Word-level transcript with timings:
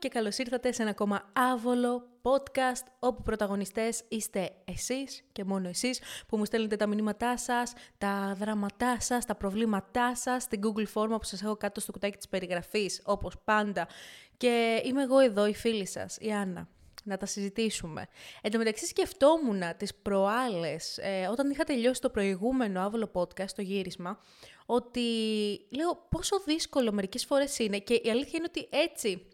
και 0.00 0.08
καλώς 0.08 0.38
ήρθατε 0.38 0.72
σε 0.72 0.82
ένα 0.82 0.90
ακόμα 0.90 1.30
άβολο 1.32 2.08
podcast 2.22 2.84
όπου 2.98 3.22
πρωταγωνιστές 3.22 4.02
είστε 4.08 4.50
εσείς 4.64 5.22
και 5.32 5.44
μόνο 5.44 5.68
εσείς 5.68 6.00
που 6.28 6.36
μου 6.36 6.44
στέλνετε 6.44 6.76
τα 6.76 6.86
μηνύματά 6.86 7.38
σας, 7.38 7.72
τα 7.98 8.34
δράματά 8.38 9.00
σας, 9.00 9.24
τα 9.24 9.34
προβλήματά 9.34 10.16
σας 10.16 10.42
στην 10.42 10.60
Google 10.62 10.86
Form 10.94 11.08
που 11.08 11.24
σας 11.24 11.42
έχω 11.42 11.56
κάτω 11.56 11.80
στο 11.80 11.92
κουτάκι 11.92 12.16
της 12.16 12.28
περιγραφής 12.28 13.02
όπως 13.04 13.34
πάντα 13.44 13.88
και 14.36 14.82
είμαι 14.84 15.02
εγώ 15.02 15.18
εδώ 15.18 15.46
η 15.46 15.54
φίλη 15.54 15.86
σας, 15.86 16.16
η 16.20 16.32
Άννα 16.32 16.68
να 17.04 17.16
τα 17.16 17.26
συζητήσουμε. 17.26 18.08
Εν 18.42 18.50
τω 18.50 18.58
μεταξύ 18.58 18.86
σκεφτόμουν 18.86 19.62
τις 19.76 19.94
προάλλες, 19.94 20.98
ε, 20.98 21.26
όταν 21.30 21.50
είχα 21.50 21.64
τελειώσει 21.64 22.00
το 22.00 22.10
προηγούμενο 22.10 22.80
άβολο 22.80 23.10
podcast, 23.12 23.50
το 23.56 23.62
γύρισμα, 23.62 24.18
ότι 24.66 25.00
λέω 25.70 26.06
πόσο 26.10 26.40
δύσκολο 26.44 26.92
μερικές 26.92 27.24
φορές 27.24 27.58
είναι 27.58 27.78
και 27.78 27.94
η 27.94 28.10
αλήθεια 28.10 28.38
είναι 28.38 28.46
ότι 28.48 28.68
έτσι 28.70 29.26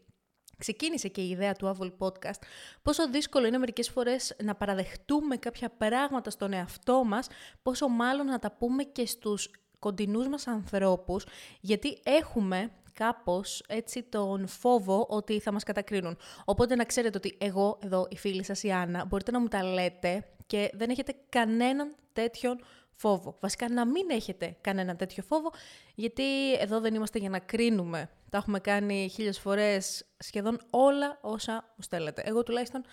ξεκίνησε 0.59 1.09
και 1.09 1.20
η 1.20 1.28
ιδέα 1.28 1.52
του 1.52 1.69
Άβολ 1.69 1.92
Podcast, 1.98 2.41
πόσο 2.83 3.10
δύσκολο 3.10 3.46
είναι 3.46 3.59
μερικές 3.59 3.88
φορές 3.88 4.37
να 4.42 4.55
παραδεχτούμε 4.55 5.37
κάποια 5.37 5.70
πράγματα 5.70 6.30
στον 6.30 6.52
εαυτό 6.52 7.05
μας, 7.05 7.27
πόσο 7.62 7.88
μάλλον 7.88 8.27
να 8.27 8.38
τα 8.38 8.52
πούμε 8.52 8.82
και 8.82 9.06
στους 9.06 9.51
κοντινούς 9.79 10.29
μας 10.29 10.46
ανθρώπους, 10.46 11.27
γιατί 11.60 11.98
έχουμε 12.02 12.70
κάπως 12.92 13.65
έτσι 13.69 14.02
τον 14.02 14.46
φόβο 14.46 15.06
ότι 15.09 15.41
θα 15.41 15.52
μας 15.52 15.62
κατακρίνουν. 15.62 16.16
Οπότε 16.45 16.74
να 16.74 16.84
ξέρετε 16.84 17.16
ότι 17.16 17.37
εγώ 17.41 17.79
εδώ, 17.82 18.07
η 18.10 18.16
φίλη 18.16 18.45
σας 18.45 18.62
η 18.62 18.70
Άννα, 18.70 19.04
μπορείτε 19.04 19.30
να 19.30 19.41
μου 19.41 19.48
τα 19.48 19.62
λέτε 19.62 20.24
και 20.46 20.70
δεν 20.74 20.91
έχετε 20.91 21.15
κανέναν 21.29 21.95
τέτοιον 22.12 22.60
φόβο. 22.96 23.36
Βασικά 23.41 23.68
να 23.68 23.86
μην 23.86 24.10
έχετε 24.10 24.56
κανένα 24.60 24.96
τέτοιο 24.96 25.23
φόβο, 25.23 25.52
γιατί 25.95 26.54
εδώ 26.54 26.80
δεν 26.80 26.95
είμαστε 26.95 27.18
για 27.18 27.30
να 27.30 27.38
κρίνουμε. 27.38 28.10
Τα 28.30 28.38
έχουμε 28.38 28.59
κάνει 28.59 29.10
χίλιες 29.12 29.38
φορές 29.38 30.04
σχεδόν 30.18 30.60
όλα 30.71 31.18
όσα 31.21 31.52
μου 31.52 31.82
στέλνετε. 31.82 32.23
Εγώ 32.24 32.43
τουλάχιστον 32.43 32.84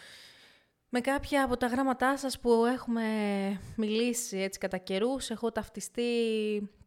με 0.96 1.02
κάποια 1.02 1.44
από 1.44 1.58
τα 1.58 1.68
γράμματά 1.68 2.18
σας 2.18 2.40
που 2.40 2.66
έχουμε 2.66 3.04
μιλήσει 3.76 4.38
έτσι 4.38 4.60
κατά 4.60 4.78
καιρούς, 4.78 5.30
έχω 5.30 5.52
ταυτιστεί 5.52 6.04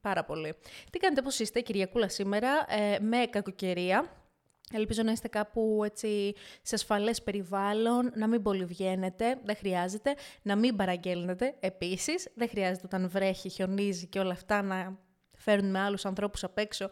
πάρα 0.00 0.24
πολύ. 0.24 0.54
Τι 0.90 0.98
κάνετε, 0.98 1.22
πώς 1.22 1.38
είστε, 1.38 1.60
Κυριακούλα 1.60 2.08
σήμερα, 2.08 2.64
ε, 2.68 2.98
με 3.00 3.26
κακοκαιρία; 3.30 4.10
Ελπίζω 4.72 5.02
να 5.02 5.12
είστε 5.12 5.28
κάπου 5.28 5.82
έτσι 5.84 6.34
σε 6.62 6.74
ασφαλές 6.74 7.22
περιβάλλον, 7.22 8.12
να 8.14 8.26
μην 8.26 8.42
πολύ 8.42 8.64
βγαίνετε, 8.64 9.38
δεν 9.44 9.56
χρειάζεται, 9.56 10.14
να 10.42 10.56
μην 10.56 10.76
παραγγέλνετε 10.76 11.54
επίσης, 11.60 12.28
δεν 12.34 12.48
χρειάζεται 12.48 12.82
όταν 12.84 13.08
βρέχει, 13.08 13.48
χιονίζει 13.48 14.06
και 14.06 14.18
όλα 14.18 14.32
αυτά 14.32 14.62
να 14.62 14.98
φέρουν 15.36 15.70
με 15.70 15.78
άλλους 15.78 16.04
ανθρώπους 16.04 16.44
απ' 16.44 16.58
έξω 16.58 16.88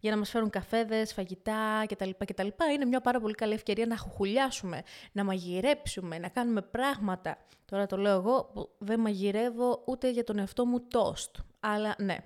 για 0.00 0.10
να 0.10 0.16
μας 0.16 0.30
φέρουν 0.30 0.50
καφέδες, 0.50 1.12
φαγητά 1.12 1.84
κτλ. 1.88 2.10
κτλ. 2.24 2.46
Είναι 2.74 2.84
μια 2.84 3.00
πάρα 3.00 3.20
πολύ 3.20 3.34
καλή 3.34 3.52
ευκαιρία 3.52 3.86
να 3.86 3.96
χουχουλιάσουμε, 3.96 4.82
να 5.12 5.24
μαγειρέψουμε, 5.24 6.18
να 6.18 6.28
κάνουμε 6.28 6.62
πράγματα. 6.62 7.38
Τώρα 7.64 7.86
το 7.86 7.96
λέω 7.96 8.14
εγώ 8.14 8.50
που 8.52 8.70
δεν 8.78 9.00
μαγειρεύω 9.00 9.82
ούτε 9.86 10.10
για 10.10 10.24
τον 10.24 10.38
εαυτό 10.38 10.66
μου 10.66 10.80
τόστ. 10.88 11.36
Αλλά 11.60 11.94
ναι. 11.98 12.16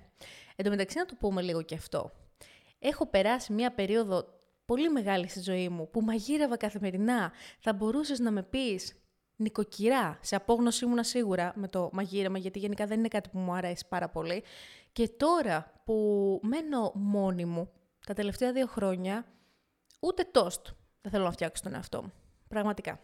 Εν 0.55 0.65
τω 0.65 0.69
μεταξύ 0.69 0.97
να 0.97 1.05
το 1.05 1.15
πούμε 1.19 1.41
λίγο 1.41 1.61
και 1.61 1.75
αυτό. 1.75 2.11
Έχω 2.79 3.05
περάσει 3.05 3.53
μια 3.53 3.71
περίοδο 3.71 4.25
πολύ 4.71 4.89
μεγάλη 4.89 5.27
στη 5.27 5.41
ζωή 5.41 5.69
μου 5.69 5.89
που 5.89 6.01
μαγείρευα 6.01 6.57
καθημερινά. 6.57 7.31
Θα 7.59 7.73
μπορούσες 7.73 8.19
να 8.19 8.31
με 8.31 8.43
πεις 8.43 8.95
νοικοκυρά. 9.35 10.17
Σε 10.21 10.35
απόγνωση 10.35 10.85
ήμουνα 10.85 11.03
σίγουρα 11.03 11.53
με 11.55 11.67
το 11.67 11.89
μαγείρεμα, 11.93 12.37
γιατί 12.37 12.59
γενικά 12.59 12.85
δεν 12.85 12.99
είναι 12.99 13.07
κάτι 13.07 13.29
που 13.29 13.39
μου 13.39 13.53
αρέσει 13.53 13.85
πάρα 13.89 14.09
πολύ. 14.09 14.43
Και 14.91 15.07
τώρα 15.07 15.81
που 15.85 16.39
μένω 16.43 16.91
μόνη 16.95 17.45
μου, 17.45 17.69
τα 18.05 18.13
τελευταία 18.13 18.51
δύο 18.51 18.67
χρόνια, 18.67 19.25
ούτε 19.99 20.23
τόστ 20.31 20.67
δεν 21.01 21.11
θέλω 21.11 21.23
να 21.23 21.31
φτιάξω 21.31 21.63
τον 21.63 21.73
εαυτό 21.73 22.01
μου. 22.01 22.13
Πραγματικά. 22.47 22.99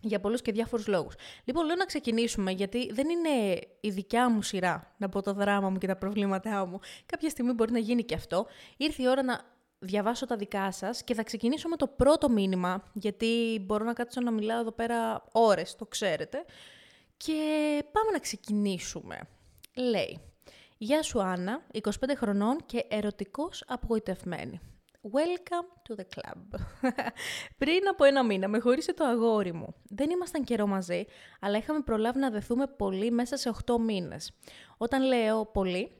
Για 0.00 0.20
πολλούς 0.20 0.42
και 0.42 0.52
διάφορους 0.52 0.86
λόγους. 0.86 1.14
Λοιπόν, 1.44 1.66
λέω 1.66 1.76
να 1.76 1.84
ξεκινήσουμε, 1.84 2.50
γιατί 2.50 2.92
δεν 2.92 3.08
είναι 3.08 3.58
η 3.80 3.90
δικιά 3.90 4.30
μου 4.30 4.42
σειρά 4.42 4.94
να 4.96 5.08
πω 5.08 5.22
το 5.22 5.32
δράμα 5.32 5.70
μου 5.70 5.78
και 5.78 5.86
τα 5.86 5.96
προβλήματά 5.96 6.66
μου. 6.66 6.78
Κάποια 7.06 7.28
στιγμή 7.28 7.52
μπορεί 7.52 7.72
να 7.72 7.78
γίνει 7.78 8.04
και 8.04 8.14
αυτό. 8.14 8.46
Ήρθε 8.76 9.02
η 9.02 9.08
ώρα 9.08 9.22
να 9.22 9.50
διαβάσω 9.82 10.26
τα 10.26 10.36
δικά 10.36 10.72
σας 10.72 11.04
και 11.04 11.14
θα 11.14 11.22
ξεκινήσω 11.22 11.68
με 11.68 11.76
το 11.76 11.86
πρώτο 11.86 12.28
μήνυμα, 12.28 12.90
γιατί 12.92 13.62
μπορώ 13.66 13.84
να 13.84 13.92
κάτσω 13.92 14.20
να 14.20 14.30
μιλάω 14.30 14.60
εδώ 14.60 14.72
πέρα 14.72 15.24
ώρες, 15.32 15.76
το 15.76 15.86
ξέρετε. 15.86 16.44
Και 17.16 17.34
πάμε 17.92 18.10
να 18.10 18.18
ξεκινήσουμε. 18.18 19.20
Λέει, 19.74 20.20
Γεια 20.82 21.02
σου 21.02 21.22
Άννα, 21.22 21.66
25 21.82 21.88
χρονών 22.16 22.58
και 22.66 22.84
ερωτικός 22.88 23.64
απογοητευμένη. 23.66 24.60
Welcome 25.02 25.88
to 25.88 26.00
the 26.00 26.04
club. 26.14 26.60
Πριν 27.58 27.88
από 27.90 28.04
ένα 28.04 28.24
μήνα 28.24 28.48
με 28.48 28.58
χωρίσε 28.58 28.94
το 28.94 29.04
αγόρι 29.04 29.52
μου. 29.52 29.74
Δεν 29.82 30.10
ήμασταν 30.10 30.44
καιρό 30.44 30.66
μαζί, 30.66 31.04
αλλά 31.40 31.56
είχαμε 31.58 31.80
προλάβει 31.80 32.18
να 32.18 32.30
δεθούμε 32.30 32.66
πολύ 32.66 33.10
μέσα 33.10 33.36
σε 33.36 33.52
8 33.66 33.76
μήνες. 33.78 34.32
Όταν 34.76 35.02
λέω 35.02 35.46
πολύ, 35.46 35.92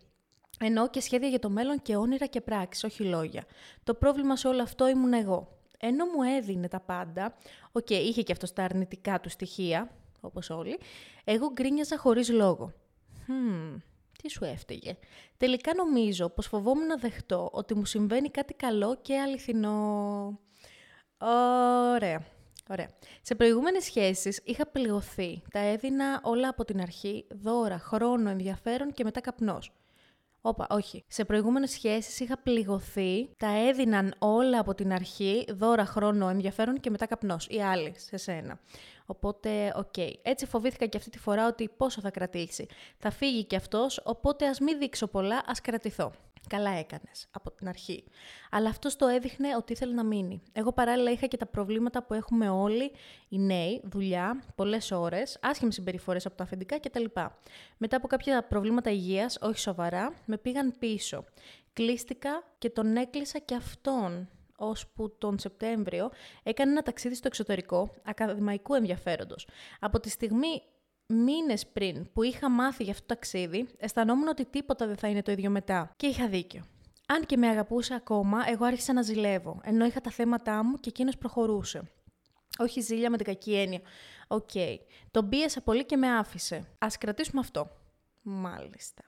Εννοώ 0.58 0.90
και 0.90 1.00
σχέδια 1.00 1.28
για 1.28 1.38
το 1.38 1.50
μέλλον 1.50 1.82
και 1.82 1.96
όνειρα 1.96 2.26
και 2.26 2.40
πράξεις, 2.40 2.84
όχι 2.84 3.04
λόγια. 3.04 3.44
Το 3.84 3.94
πρόβλημα 3.94 4.36
σε 4.36 4.48
όλο 4.48 4.62
αυτό 4.62 4.88
ήμουν 4.88 5.12
εγώ. 5.12 5.58
Ενώ 5.78 6.04
μου 6.04 6.22
έδινε 6.22 6.68
τα 6.68 6.80
πάντα, 6.80 7.34
ok, 7.72 7.86
okay, 7.88 7.92
είχε 7.92 8.22
και 8.22 8.32
αυτό 8.32 8.52
τα 8.52 8.62
αρνητικά 8.62 9.20
του 9.20 9.28
στοιχεία, 9.28 9.90
όπως 10.20 10.50
όλοι, 10.50 10.78
εγώ 11.24 11.52
γκρίνιαζα 11.52 11.98
χωρίς 11.98 12.28
λόγο. 12.30 12.72
Χμ, 13.28 13.80
τι 14.22 14.30
σου 14.30 14.44
έφταιγε. 14.44 14.96
Τελικά 15.36 15.74
νομίζω 15.74 16.28
πως 16.28 16.46
φοβόμουν 16.46 16.86
να 16.86 16.96
δεχτώ 16.96 17.48
ότι 17.52 17.74
μου 17.74 17.84
συμβαίνει 17.84 18.30
κάτι 18.30 18.54
καλό 18.54 18.98
και 19.02 19.18
αληθινό. 19.18 20.40
Ωραία. 21.94 22.24
Ωραία. 22.68 22.88
Σε 23.22 23.34
προηγούμενες 23.34 23.84
σχέσεις 23.84 24.40
είχα 24.44 24.66
πληγωθεί. 24.66 25.42
Τα 25.50 25.58
έδινα 25.58 26.20
όλα 26.22 26.48
από 26.48 26.64
την 26.64 26.80
αρχή, 26.80 27.26
δώρα, 27.30 27.78
χρόνο, 27.78 28.30
ενδιαφέρον 28.30 28.92
και 28.92 29.04
μετά 29.04 29.20
καπνός. 29.20 29.72
Όπα, 30.44 30.66
όχι. 30.70 31.04
Σε 31.08 31.24
προηγούμενες 31.24 31.70
σχέσεις 31.70 32.20
είχα 32.20 32.38
πληγωθεί, 32.38 33.28
τα 33.36 33.48
έδιναν 33.68 34.14
όλα 34.18 34.58
από 34.58 34.74
την 34.74 34.92
αρχή, 34.92 35.44
δώρα, 35.48 35.84
χρόνο, 35.84 36.28
ενδιαφέρον 36.28 36.80
και 36.80 36.90
μετά 36.90 37.06
καπνός. 37.06 37.46
Οι 37.50 37.62
άλλοι 37.62 37.94
σε 37.96 38.16
σένα. 38.16 38.58
Οπότε, 39.06 39.72
OK. 39.76 39.92
Okay. 39.96 40.10
Έτσι 40.22 40.46
φοβήθηκα 40.46 40.86
και 40.86 40.96
αυτή 40.96 41.10
τη 41.10 41.18
φορά 41.18 41.46
ότι 41.46 41.68
πόσο 41.76 42.00
θα 42.00 42.10
κρατήσει. 42.10 42.66
Θα 42.98 43.10
φύγει 43.10 43.44
κι 43.44 43.56
αυτός, 43.56 44.00
οπότε 44.04 44.46
ας 44.46 44.60
μην 44.60 44.78
δείξω 44.78 45.06
πολλά, 45.06 45.42
ας 45.46 45.60
κρατηθώ. 45.60 46.12
Καλά 46.48 46.70
έκανες 46.70 47.26
από 47.30 47.50
την 47.50 47.68
αρχή. 47.68 48.04
Αλλά 48.50 48.68
αυτό 48.68 48.96
το 48.96 49.06
έδειχνε 49.06 49.56
ότι 49.56 49.72
ήθελε 49.72 49.94
να 49.94 50.04
μείνει. 50.04 50.42
Εγώ 50.52 50.72
παράλληλα 50.72 51.10
είχα 51.10 51.26
και 51.26 51.36
τα 51.36 51.46
προβλήματα 51.46 52.02
που 52.02 52.14
έχουμε 52.14 52.48
όλοι 52.48 52.92
οι 53.28 53.38
νέοι, 53.38 53.80
δουλειά, 53.84 54.44
πολλές 54.54 54.90
ώρες, 54.90 55.38
άσχημες 55.42 55.74
συμπεριφορές 55.74 56.26
από 56.26 56.36
τα 56.36 56.44
αφεντικά 56.44 56.80
κτλ. 56.80 57.04
Μετά 57.76 57.96
από 57.96 58.06
κάποια 58.06 58.44
προβλήματα 58.44 58.90
υγείας, 58.90 59.38
όχι 59.40 59.58
σοβαρά, 59.58 60.14
με 60.24 60.38
πήγαν 60.38 60.74
πίσω. 60.78 61.24
Κλείστηκα 61.72 62.44
και 62.58 62.70
τον 62.70 62.96
έκλεισα 62.96 63.38
και 63.38 63.54
αυτόν 63.54 64.28
ώσπου 64.56 65.16
τον 65.18 65.38
Σεπτέμβριο 65.38 66.10
έκανε 66.42 66.70
ένα 66.70 66.82
ταξίδι 66.82 67.14
στο 67.14 67.26
εξωτερικό 67.26 67.94
ακαδημαϊκού 68.04 68.74
ενδιαφέροντος. 68.74 69.48
Από 69.80 70.00
τη 70.00 70.10
στιγμή 70.10 70.62
μήνες 71.06 71.66
πριν 71.66 72.12
που 72.12 72.22
είχα 72.22 72.50
μάθει 72.50 72.82
για 72.82 72.92
αυτό 72.92 73.06
το 73.06 73.14
ταξίδι, 73.14 73.68
αισθανόμουν 73.78 74.28
ότι 74.28 74.44
τίποτα 74.44 74.86
δεν 74.86 74.96
θα 74.96 75.08
είναι 75.08 75.22
το 75.22 75.32
ίδιο 75.32 75.50
μετά. 75.50 75.90
Και 75.96 76.06
είχα 76.06 76.28
δίκιο. 76.28 76.64
Αν 77.06 77.26
και 77.26 77.36
με 77.36 77.48
αγαπούσε 77.48 77.94
ακόμα, 77.94 78.38
εγώ 78.48 78.64
άρχισα 78.64 78.92
να 78.92 79.02
ζηλεύω, 79.02 79.60
ενώ 79.64 79.84
είχα 79.84 80.00
τα 80.00 80.10
θέματα 80.10 80.64
μου 80.64 80.76
και 80.76 80.88
εκείνος 80.88 81.18
προχωρούσε. 81.18 81.82
Όχι 82.58 82.80
ζήλια 82.80 83.10
με 83.10 83.16
την 83.16 83.26
κακή 83.26 83.54
έννοια. 83.54 83.80
OK. 84.28 84.48
Okay. 84.54 84.76
Τον 85.10 85.28
πίεσα 85.28 85.60
πολύ 85.60 85.84
και 85.84 85.96
με 85.96 86.16
άφησε. 86.16 86.56
Ας 86.78 86.86
κρατήσουμε 86.98 87.40
αυτό. 87.40 87.70
Μάλιστα. 88.22 89.02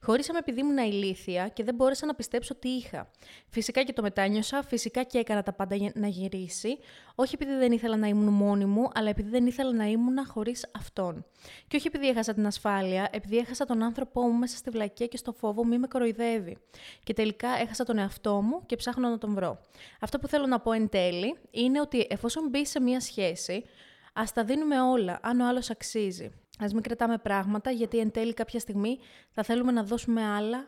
Χωρίσαμε 0.00 0.38
επειδή 0.38 0.60
ήμουν 0.60 0.76
ηλίθια 0.76 1.48
και 1.48 1.64
δεν 1.64 1.74
μπόρεσα 1.74 2.06
να 2.06 2.14
πιστέψω 2.14 2.54
τι 2.54 2.68
είχα. 2.68 3.10
Φυσικά 3.48 3.82
και 3.82 3.92
το 3.92 4.02
μετάνιωσα, 4.02 4.62
φυσικά 4.62 5.02
και 5.02 5.18
έκανα 5.18 5.42
τα 5.42 5.52
πάντα 5.52 5.74
για 5.74 5.92
να 5.94 6.06
γυρίσει. 6.06 6.78
Όχι 7.14 7.34
επειδή 7.34 7.56
δεν 7.56 7.72
ήθελα 7.72 7.96
να 7.96 8.06
ήμουν 8.06 8.32
μόνη 8.32 8.64
μου, 8.64 8.88
αλλά 8.94 9.08
επειδή 9.08 9.28
δεν 9.28 9.46
ήθελα 9.46 9.72
να 9.72 9.84
ήμουν 9.84 10.26
χωρίς 10.26 10.70
αυτόν. 10.74 11.26
Και 11.68 11.76
όχι 11.76 11.86
επειδή 11.86 12.08
έχασα 12.08 12.34
την 12.34 12.46
ασφάλεια, 12.46 13.08
επειδή 13.12 13.36
έχασα 13.36 13.64
τον 13.64 13.82
άνθρωπό 13.82 14.22
μου 14.22 14.38
μέσα 14.38 14.56
στη 14.56 14.70
βλακία 14.70 15.06
και 15.06 15.16
στο 15.16 15.32
φόβο 15.32 15.64
μη 15.64 15.78
με 15.78 15.86
κοροϊδεύει. 15.86 16.58
Και 17.02 17.12
τελικά 17.12 17.48
έχασα 17.48 17.84
τον 17.84 17.98
εαυτό 17.98 18.42
μου 18.42 18.66
και 18.66 18.76
ψάχνω 18.76 19.08
να 19.08 19.18
τον 19.18 19.34
βρω. 19.34 19.60
Αυτό 20.00 20.18
που 20.18 20.28
θέλω 20.28 20.46
να 20.46 20.60
πω 20.60 20.72
εν 20.72 20.88
τέλει 20.88 21.38
είναι 21.50 21.80
ότι 21.80 22.06
εφόσον 22.10 22.48
μπει 22.48 22.66
σε 22.66 22.80
μία 22.80 23.00
σχέση, 23.00 23.64
ας 24.12 24.32
τα 24.32 24.44
δίνουμε 24.44 24.80
όλα, 24.80 25.18
αν 25.22 25.40
ο 25.40 25.48
άλλος 25.48 25.70
αξίζει. 25.70 26.30
Ας 26.58 26.72
μην 26.72 26.82
κρατάμε 26.82 27.18
πράγματα, 27.18 27.70
γιατί 27.70 27.98
εν 27.98 28.10
τέλει 28.10 28.34
κάποια 28.34 28.60
στιγμή 28.60 28.98
θα 29.30 29.42
θέλουμε 29.42 29.72
να 29.72 29.82
δώσουμε 29.82 30.24
άλλα, 30.24 30.66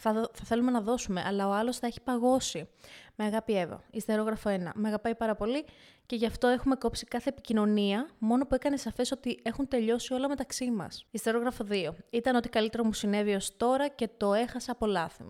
θα, 0.00 0.12
θα 0.12 0.44
θέλουμε 0.44 0.70
να 0.70 0.80
δώσουμε, 0.80 1.22
αλλά 1.26 1.48
ο 1.48 1.52
άλλος 1.52 1.78
θα 1.78 1.86
έχει 1.86 2.00
παγώσει. 2.00 2.68
Με 3.14 3.24
αγάπη 3.24 3.58
Εύα, 3.58 3.82
ιστερόγραφο 3.90 4.50
1. 4.50 4.70
Με 4.74 4.88
αγαπάει 4.88 5.14
πάρα 5.14 5.34
πολύ 5.34 5.64
και 6.06 6.16
γι' 6.16 6.26
αυτό 6.26 6.46
έχουμε 6.46 6.74
κόψει 6.74 7.04
κάθε 7.04 7.28
επικοινωνία, 7.28 8.08
μόνο 8.18 8.46
που 8.46 8.54
έκανε 8.54 8.76
σαφές 8.76 9.12
ότι 9.12 9.40
έχουν 9.42 9.68
τελειώσει 9.68 10.14
όλα 10.14 10.28
μεταξύ 10.28 10.70
μας. 10.70 11.06
Ιστερόγραφο 11.10 11.66
2. 11.70 11.88
Ήταν 12.10 12.36
ότι 12.36 12.48
καλύτερο 12.48 12.84
μου 12.84 12.92
συνέβη 12.92 13.34
ως 13.34 13.56
τώρα 13.56 13.88
και 13.88 14.08
το 14.16 14.34
έχασα 14.34 14.72
από 14.72 14.86
λάθη. 14.86 15.24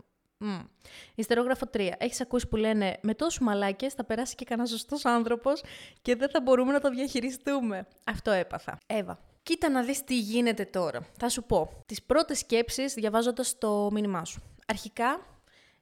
Mm. 0.44 0.66
Ιστερόγραφο 1.14 1.66
3. 1.72 1.90
Έχεις 1.98 2.20
ακούσει 2.20 2.48
που 2.48 2.56
λένε 2.56 2.98
με 3.02 3.14
τόσους 3.14 3.40
μαλάκες 3.40 3.94
θα 3.94 4.04
περάσει 4.04 4.34
και 4.34 4.44
κανένας 4.44 4.70
σωστός 4.70 5.04
άνθρωπος 5.04 5.62
και 6.02 6.16
δεν 6.16 6.30
θα 6.30 6.40
μπορούμε 6.40 6.72
να 6.72 6.80
το 6.80 6.90
διαχειριστούμε. 6.90 7.86
Αυτό 8.04 8.30
έπαθα. 8.30 8.78
Εύα. 8.86 9.18
Κοίτα 9.42 9.68
να 9.68 9.82
δεις 9.82 10.04
τι 10.04 10.18
γίνεται 10.18 10.64
τώρα. 10.64 11.06
Θα 11.18 11.28
σου 11.28 11.44
πω. 11.44 11.82
Τις 11.86 12.02
πρώτες 12.02 12.38
σκέψεις 12.38 12.94
διαβάζοντας 12.94 13.58
το 13.58 13.90
μήνυμά 13.92 14.24
σου. 14.24 14.42
Αρχικά, 14.66 15.26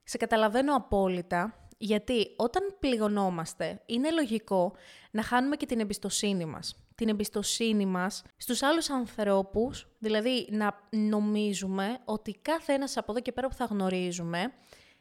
σε 0.04 0.16
καταλαβαίνω 0.16 0.74
απόλυτα, 0.74 1.68
γιατί 1.78 2.34
όταν 2.36 2.76
πληγωνόμαστε, 2.78 3.82
είναι 3.86 4.10
λογικό 4.10 4.72
να 5.10 5.22
χάνουμε 5.22 5.56
και 5.56 5.66
την 5.66 5.80
εμπιστοσύνη 5.80 6.44
μας. 6.44 6.74
Την 6.94 7.08
εμπιστοσύνη 7.08 7.86
μας 7.86 8.22
στους 8.36 8.62
άλλους 8.62 8.90
ανθρώπους, 8.90 9.86
δηλαδή 9.98 10.48
να 10.50 10.88
νομίζουμε 10.90 11.98
ότι 12.04 12.38
κάθε 12.42 12.72
ένας 12.72 12.96
από 12.96 13.12
εδώ 13.12 13.20
και 13.20 13.32
πέρα 13.32 13.48
που 13.48 13.54
θα 13.54 13.64
γνωρίζουμε, 13.64 14.52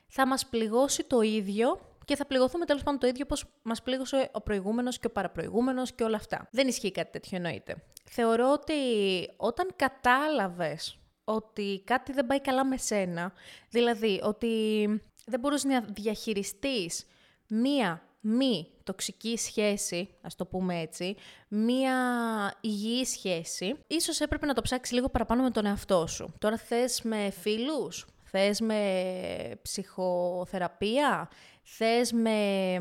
θα 0.08 0.28
μας 0.28 0.46
πληγώσει 0.46 1.04
το 1.04 1.22
ίδιο 1.22 1.89
και 2.10 2.16
θα 2.16 2.26
πληγωθούμε 2.26 2.66
τέλος 2.66 2.84
πάντων 2.84 3.00
το 3.00 3.08
ίδιο 3.08 3.22
όπως 3.24 3.46
μας 3.62 3.82
πλήγωσε 3.82 4.30
ο 4.34 4.42
προηγούμενος 4.42 5.00
και 5.00 5.08
ο 5.08 5.10
παραπροηγούμενος 5.10 5.94
και 5.94 6.04
όλα 6.04 6.16
αυτά. 6.16 6.48
Δεν 6.52 6.68
ισχύει 6.68 6.92
κάτι 6.92 7.12
τέτοιο 7.12 7.38
εννοείται. 7.38 7.84
Θεωρώ 8.04 8.52
ότι 8.52 8.74
όταν 9.38 9.68
κατάλαβες 9.76 10.98
ότι 11.24 11.82
κάτι 11.86 12.12
δεν 12.12 12.26
πάει 12.26 12.42
καλά 12.42 12.66
με 12.66 12.78
σένα, 12.78 13.34
δηλαδή 13.70 14.20
ότι 14.24 14.48
δεν 15.26 15.40
μπορείς 15.40 15.64
να 15.64 15.82
διαχειριστείς 15.82 17.06
μία 17.48 18.02
μη 18.20 18.68
τοξική 18.84 19.38
σχέση, 19.38 20.10
ας 20.22 20.36
το 20.36 20.46
πούμε 20.46 20.80
έτσι, 20.80 21.16
μία 21.48 21.96
υγιή 22.62 23.06
σχέση, 23.06 23.76
ίσως 23.88 24.20
έπρεπε 24.20 24.46
να 24.46 24.54
το 24.54 24.62
ψάξεις 24.62 24.96
λίγο 24.96 25.10
παραπάνω 25.10 25.44
με 25.44 25.52
τον 25.52 25.66
εαυτό 25.66 26.08
σου. 26.08 26.34
Τώρα 26.40 26.58
θες 26.58 27.02
με 27.02 27.30
φίλους, 27.30 28.06
θες 28.24 28.60
με 28.60 28.82
ψυχοθεραπεία, 29.62 31.30
θες 31.76 32.12
με 32.12 32.80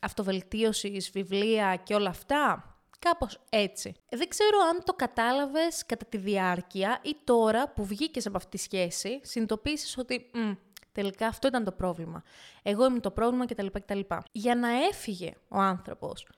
αυτοβελτίωση, 0.00 0.96
βιβλία 1.12 1.76
και 1.76 1.94
όλα 1.94 2.08
αυτά; 2.08 2.70
Κάπως 2.98 3.40
έτσι. 3.50 3.94
Δεν 4.08 4.28
ξέρω 4.28 4.58
αν 4.70 4.82
το 4.84 4.92
κατάλαβες 4.92 5.86
κατά 5.86 6.04
τη 6.04 6.16
διάρκεια 6.16 7.00
ή 7.02 7.16
τώρα 7.24 7.68
που 7.68 7.84
βγήκες 7.84 8.26
από 8.26 8.36
αυτή 8.36 8.50
τη 8.50 8.62
σχέση, 8.62 9.20
συνειδητοποίησες 9.22 9.96
ότι 9.96 10.30
τελικά 10.92 11.26
αυτό 11.26 11.48
ήταν 11.48 11.64
το 11.64 11.72
πρόβλημα. 11.72 12.22
Εγώ 12.62 12.84
ήμουν 12.84 13.00
το 13.00 13.10
πρόβλημα 13.10 13.46
κτλ. 13.46 13.66
κτλ. 13.66 14.00
Για 14.32 14.54
να 14.54 14.68
έφυγε 14.84 15.32
ο 15.48 15.58
άνθρωπος, 15.58 16.28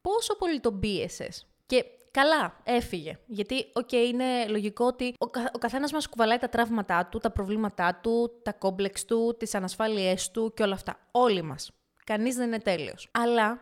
πόσο 0.00 0.36
πολύ 0.36 0.60
τον 0.60 0.80
πίεσες; 0.80 1.46
Και 1.66 1.84
Καλά, 2.12 2.56
έφυγε. 2.62 3.18
Γιατί, 3.26 3.70
οκ, 3.72 3.92
είναι 3.92 4.46
λογικό 4.46 4.86
ότι 4.86 5.14
ο, 5.18 5.26
κα, 5.26 5.50
ο 5.54 5.58
καθένας 5.58 5.92
μας 5.92 6.08
κουβαλάει 6.08 6.38
τα 6.38 6.48
τραύματά 6.48 7.06
του, 7.06 7.18
τα 7.18 7.30
προβλήματά 7.30 7.98
του, 8.02 8.40
τα 8.42 8.52
κόμπλεξ 8.52 9.04
του, 9.04 9.36
τις 9.38 9.54
ανασφάλειές 9.54 10.30
του 10.30 10.52
και 10.56 10.62
όλα 10.62 10.74
αυτά. 10.74 10.96
Όλοι 11.10 11.42
μας. 11.42 11.70
Κανείς 12.04 12.36
δεν 12.36 12.46
είναι 12.46 12.58
τέλειος. 12.58 13.08
Αλλά 13.10 13.60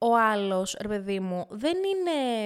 ο 0.00 0.16
άλλος, 0.16 0.76
ρε 0.80 0.88
παιδί 0.88 1.20
μου, 1.20 1.46
δεν 1.50 1.76
είναι. 1.76 2.44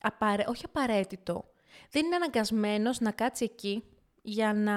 Απαρέ... 0.00 0.44
Όχι 0.46 0.64
απαραίτητο. 0.64 1.44
Δεν 1.90 2.04
είναι 2.04 2.16
αναγκασμένος 2.16 3.00
να 3.00 3.10
κάτσει 3.10 3.44
εκεί 3.44 3.84
για 4.22 4.52
να 4.52 4.76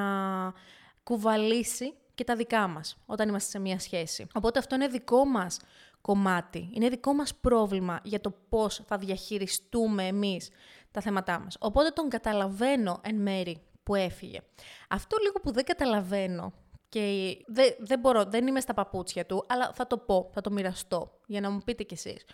κουβαλήσει 1.04 1.94
και 2.16 2.24
τα 2.24 2.36
δικά 2.36 2.68
μας 2.68 2.98
όταν 3.06 3.30
είμαστε 3.30 3.50
σε 3.50 3.60
μια 3.60 3.80
σχέση. 3.80 4.28
Οπότε 4.34 4.60
αυτό 4.60 4.76
είναι 4.76 4.88
δικό 4.88 5.26
μας 5.26 5.60
κομμάτι. 6.02 6.70
Είναι 6.74 6.90
δικό 6.90 7.14
μας 7.14 7.36
πρόβλημα 7.36 8.00
για 8.04 8.22
το 8.22 8.34
πώς 8.50 8.82
θα 8.88 8.98
διαχειριστούμε 8.98 10.08
εμείς 10.08 10.50
τα 10.92 11.02
θέματά 11.02 11.40
μας. 11.40 11.58
Οπότε 11.60 11.90
τον 11.90 12.10
καταλαβαίνω 12.10 13.00
εν 13.04 13.16
μέρη 13.16 13.62
που 13.84 13.96
έφυγε. 13.96 14.40
Αυτό 14.90 15.18
λίγο 15.22 15.40
που 15.40 15.52
δεν 15.52 15.64
καταλαβαίνω 15.64 16.54
και 16.90 17.38
δεν, 17.48 17.76
δεν 17.80 18.00
μπορώ, 18.00 18.26
δεν 18.26 18.48
είμαι 18.48 18.60
στα 18.60 18.74
παπούτσια 18.74 19.26
του, 19.26 19.46
αλλά 19.48 19.72
θα 19.74 19.88
το 19.88 19.98
πω, 19.98 20.30
θα 20.34 20.42
το 20.42 20.52
μοιραστώ 20.52 21.20
για 21.26 21.42
να 21.42 21.50
μου 21.50 21.60
πείτε 21.66 21.84
κι 21.84 21.94
εσείς. 21.94 22.26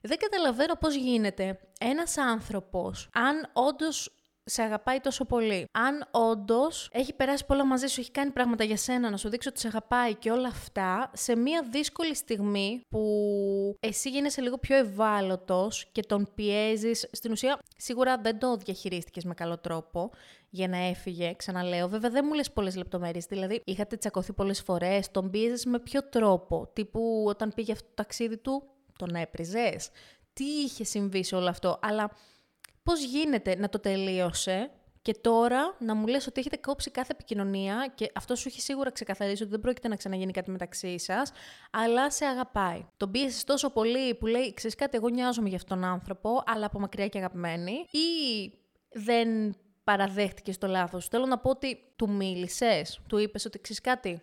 Δεν 0.00 0.18
καταλαβαίνω 0.18 0.74
πώς 0.74 0.94
γίνεται 0.94 1.60
ένας 1.80 2.16
άνθρωπος, 2.16 3.08
αν 3.12 3.50
όντως 3.52 4.15
σε 4.48 4.62
αγαπάει 4.62 5.00
τόσο 5.00 5.24
πολύ. 5.24 5.68
Αν 5.72 6.08
όντως 6.10 6.88
έχει 6.92 7.12
περάσει 7.12 7.46
πολλά 7.46 7.64
μαζί 7.64 7.86
σου, 7.86 8.00
έχει 8.00 8.10
κάνει 8.10 8.30
πράγματα 8.30 8.64
για 8.64 8.76
σένα, 8.76 9.10
να 9.10 9.16
σου 9.16 9.28
δείξει 9.28 9.48
ότι 9.48 9.60
σε 9.60 9.66
αγαπάει 9.66 10.14
και 10.14 10.30
όλα 10.30 10.48
αυτά, 10.48 11.10
σε 11.14 11.36
μια 11.36 11.66
δύσκολη 11.70 12.14
στιγμή 12.14 12.80
που 12.88 13.02
εσύ 13.80 14.10
γίνεσαι 14.10 14.40
λίγο 14.40 14.58
πιο 14.58 14.76
ευάλωτος 14.76 15.86
και 15.92 16.02
τον 16.02 16.28
πιέζεις. 16.34 17.08
Στην 17.12 17.32
ουσία, 17.32 17.58
σίγουρα 17.76 18.18
δεν 18.18 18.38
το 18.38 18.56
διαχειρίστηκες 18.56 19.24
με 19.24 19.34
καλό 19.34 19.58
τρόπο 19.58 20.10
για 20.50 20.68
να 20.68 20.76
έφυγε, 20.76 21.34
ξαναλέω. 21.36 21.88
Βέβαια, 21.88 22.10
δεν 22.10 22.24
μου 22.28 22.34
λες 22.34 22.52
πολλές 22.52 22.76
λεπτομέρειες. 22.76 23.24
Δηλαδή, 23.24 23.62
είχατε 23.64 23.96
τσακωθεί 23.96 24.32
πολλές 24.32 24.62
φορές, 24.62 25.10
τον 25.10 25.30
πίεζες 25.30 25.64
με 25.64 25.78
ποιο 25.78 26.08
τρόπο; 26.08 26.70
Τύπου 26.72 27.24
όταν 27.26 27.52
πήγε 27.54 27.72
αυτό 27.72 27.86
το 27.86 27.94
ταξίδι 27.94 28.36
του, 28.36 28.62
τον 28.98 29.14
έπριζες; 29.14 29.88
Τι 30.32 30.44
είχε 30.44 30.84
συμβεί 30.84 31.24
σε 31.24 31.36
όλο 31.36 31.48
αυτό; 31.48 31.78
Αλλά 31.82 32.10
πώς 32.86 33.04
γίνεται 33.04 33.56
να 33.56 33.68
το 33.68 33.80
τελείωσε 33.80 34.70
και 35.02 35.14
τώρα 35.20 35.76
να 35.78 35.94
μου 35.94 36.06
λες 36.06 36.26
ότι 36.26 36.40
έχετε 36.40 36.56
κόψει 36.56 36.90
κάθε 36.90 37.12
επικοινωνία 37.12 37.92
και 37.94 38.10
αυτό 38.14 38.34
σου 38.34 38.48
έχει 38.48 38.60
σίγουρα 38.60 38.90
ξεκαθαρίσει 38.90 39.42
ότι 39.42 39.50
δεν 39.50 39.60
πρόκειται 39.60 39.88
να 39.88 39.96
ξαναγίνει 39.96 40.32
κάτι 40.32 40.50
μεταξύ 40.50 40.98
σας, 40.98 41.32
αλλά 41.70 42.10
σε 42.10 42.24
αγαπάει. 42.24 42.86
Τον 42.96 43.10
πίεσες 43.10 43.44
τόσο 43.44 43.70
πολύ 43.70 44.14
που 44.14 44.26
λέει: 44.26 44.54
Ξέρεις 44.54 44.76
κάτι, 44.76 44.96
εγώ 44.96 45.08
νοιάζομαι 45.08 45.48
για 45.48 45.56
αυτόν 45.56 45.80
τον 45.80 45.88
άνθρωπο, 45.88 46.42
αλλά 46.46 46.66
από 46.66 46.78
μακριά 46.80 47.08
και 47.08 47.18
αγαπημένη, 47.18 47.72
ή 47.72 48.52
δεν 48.92 49.56
παραδέχτηκε 49.84 50.56
το 50.58 50.66
λάθος. 50.66 51.08
Θέλω 51.08 51.26
να 51.26 51.38
πω 51.38 51.50
ότι 51.50 51.92
του 51.96 52.10
μίλησες, 52.10 53.00
του 53.06 53.18
είπες 53.18 53.44
ότι 53.44 53.60
ξέρεις 53.60 53.80
κάτι. 53.80 54.22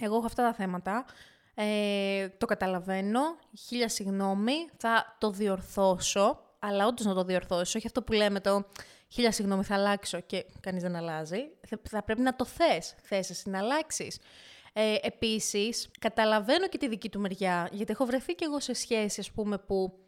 Εγώ 0.00 0.16
έχω 0.16 0.26
αυτά 0.26 0.42
τα 0.42 0.54
θέματα. 0.54 1.04
Ε, 1.54 2.28
το 2.28 2.46
καταλαβαίνω. 2.46 3.20
Χίλια 3.66 3.88
συγγνώμη. 3.88 4.54
Θα 4.76 5.16
το 5.18 5.30
διορθώσω 5.30 6.43
αλλά 6.66 6.86
όντως 6.86 7.06
να 7.06 7.14
το 7.14 7.24
διορθώσει, 7.24 7.76
όχι 7.76 7.86
αυτό 7.86 8.02
που 8.02 8.12
λέμε 8.12 8.40
το 8.40 8.64
χίλια 9.08 9.32
συγγνώμη 9.32 9.64
θα 9.64 9.74
αλλάξω 9.74 10.20
και 10.20 10.46
κανείς 10.60 10.82
δεν 10.82 10.96
αλλάζει. 10.96 11.40
Θα 11.82 12.02
πρέπει 12.02 12.20
να 12.20 12.36
το 12.36 12.44
θες. 12.44 12.94
Θες 13.02 13.30
εσύ 13.30 13.50
να 13.50 13.58
αλλάξεις. 13.58 14.18
Ε, 14.72 14.94
Επίσης, 15.02 15.88
καταλαβαίνω 16.00 16.68
και 16.68 16.78
τη 16.78 16.88
δική 16.88 17.08
του 17.08 17.20
μεριά, 17.20 17.68
γιατί 17.72 17.92
έχω 17.92 18.04
βρεθεί 18.04 18.34
και 18.34 18.44
εγώ 18.44 18.60
σε 18.60 18.72
σχέση, 18.72 19.20
ας 19.20 19.30
πούμε, 19.30 19.58
που 19.58 19.98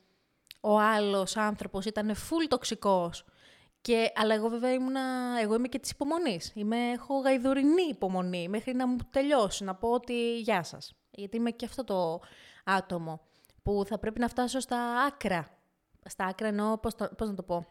ο 0.60 0.78
άλλος 0.78 1.36
άνθρωπος 1.36 1.84
ήταν 1.84 2.14
full 2.14 2.46
τοξικός. 2.48 3.24
Και, 3.80 4.12
αλλά 4.14 4.34
εγώ 4.34 4.48
βέβαια 4.48 4.72
ήμουνα, 4.72 5.02
εγώ 5.42 5.54
είμαι 5.54 5.68
και 5.68 5.78
της 5.78 5.90
υπομονής. 5.90 6.52
Έχω 6.92 7.18
γαϊδουρινή 7.18 7.82
υπομονή 7.90 8.48
μέχρι 8.48 8.74
να 8.74 8.86
μου 8.86 8.96
τελειώσει, 9.10 9.64
να 9.64 9.74
πω 9.74 9.88
ότι 9.88 10.38
γεια 10.38 10.62
σας. 10.62 10.94
Γιατί 11.10 11.36
είμαι 11.36 11.50
και 11.50 11.64
αυτό 11.64 11.84
το 11.84 12.20
άτομο 12.64 13.20
που 13.62 13.84
θα 13.86 13.98
πρέπει 13.98 14.20
να 14.20 14.28
φτάσω 14.28 14.60
στα 14.60 14.78
άκρα 15.06 15.55
στα 16.08 16.24
άκρα 16.24 16.48
εννοώ, 16.48 16.78
πώς, 16.78 16.94
πώς 17.16 17.28
να 17.28 17.34
το 17.34 17.42
πω, 17.42 17.66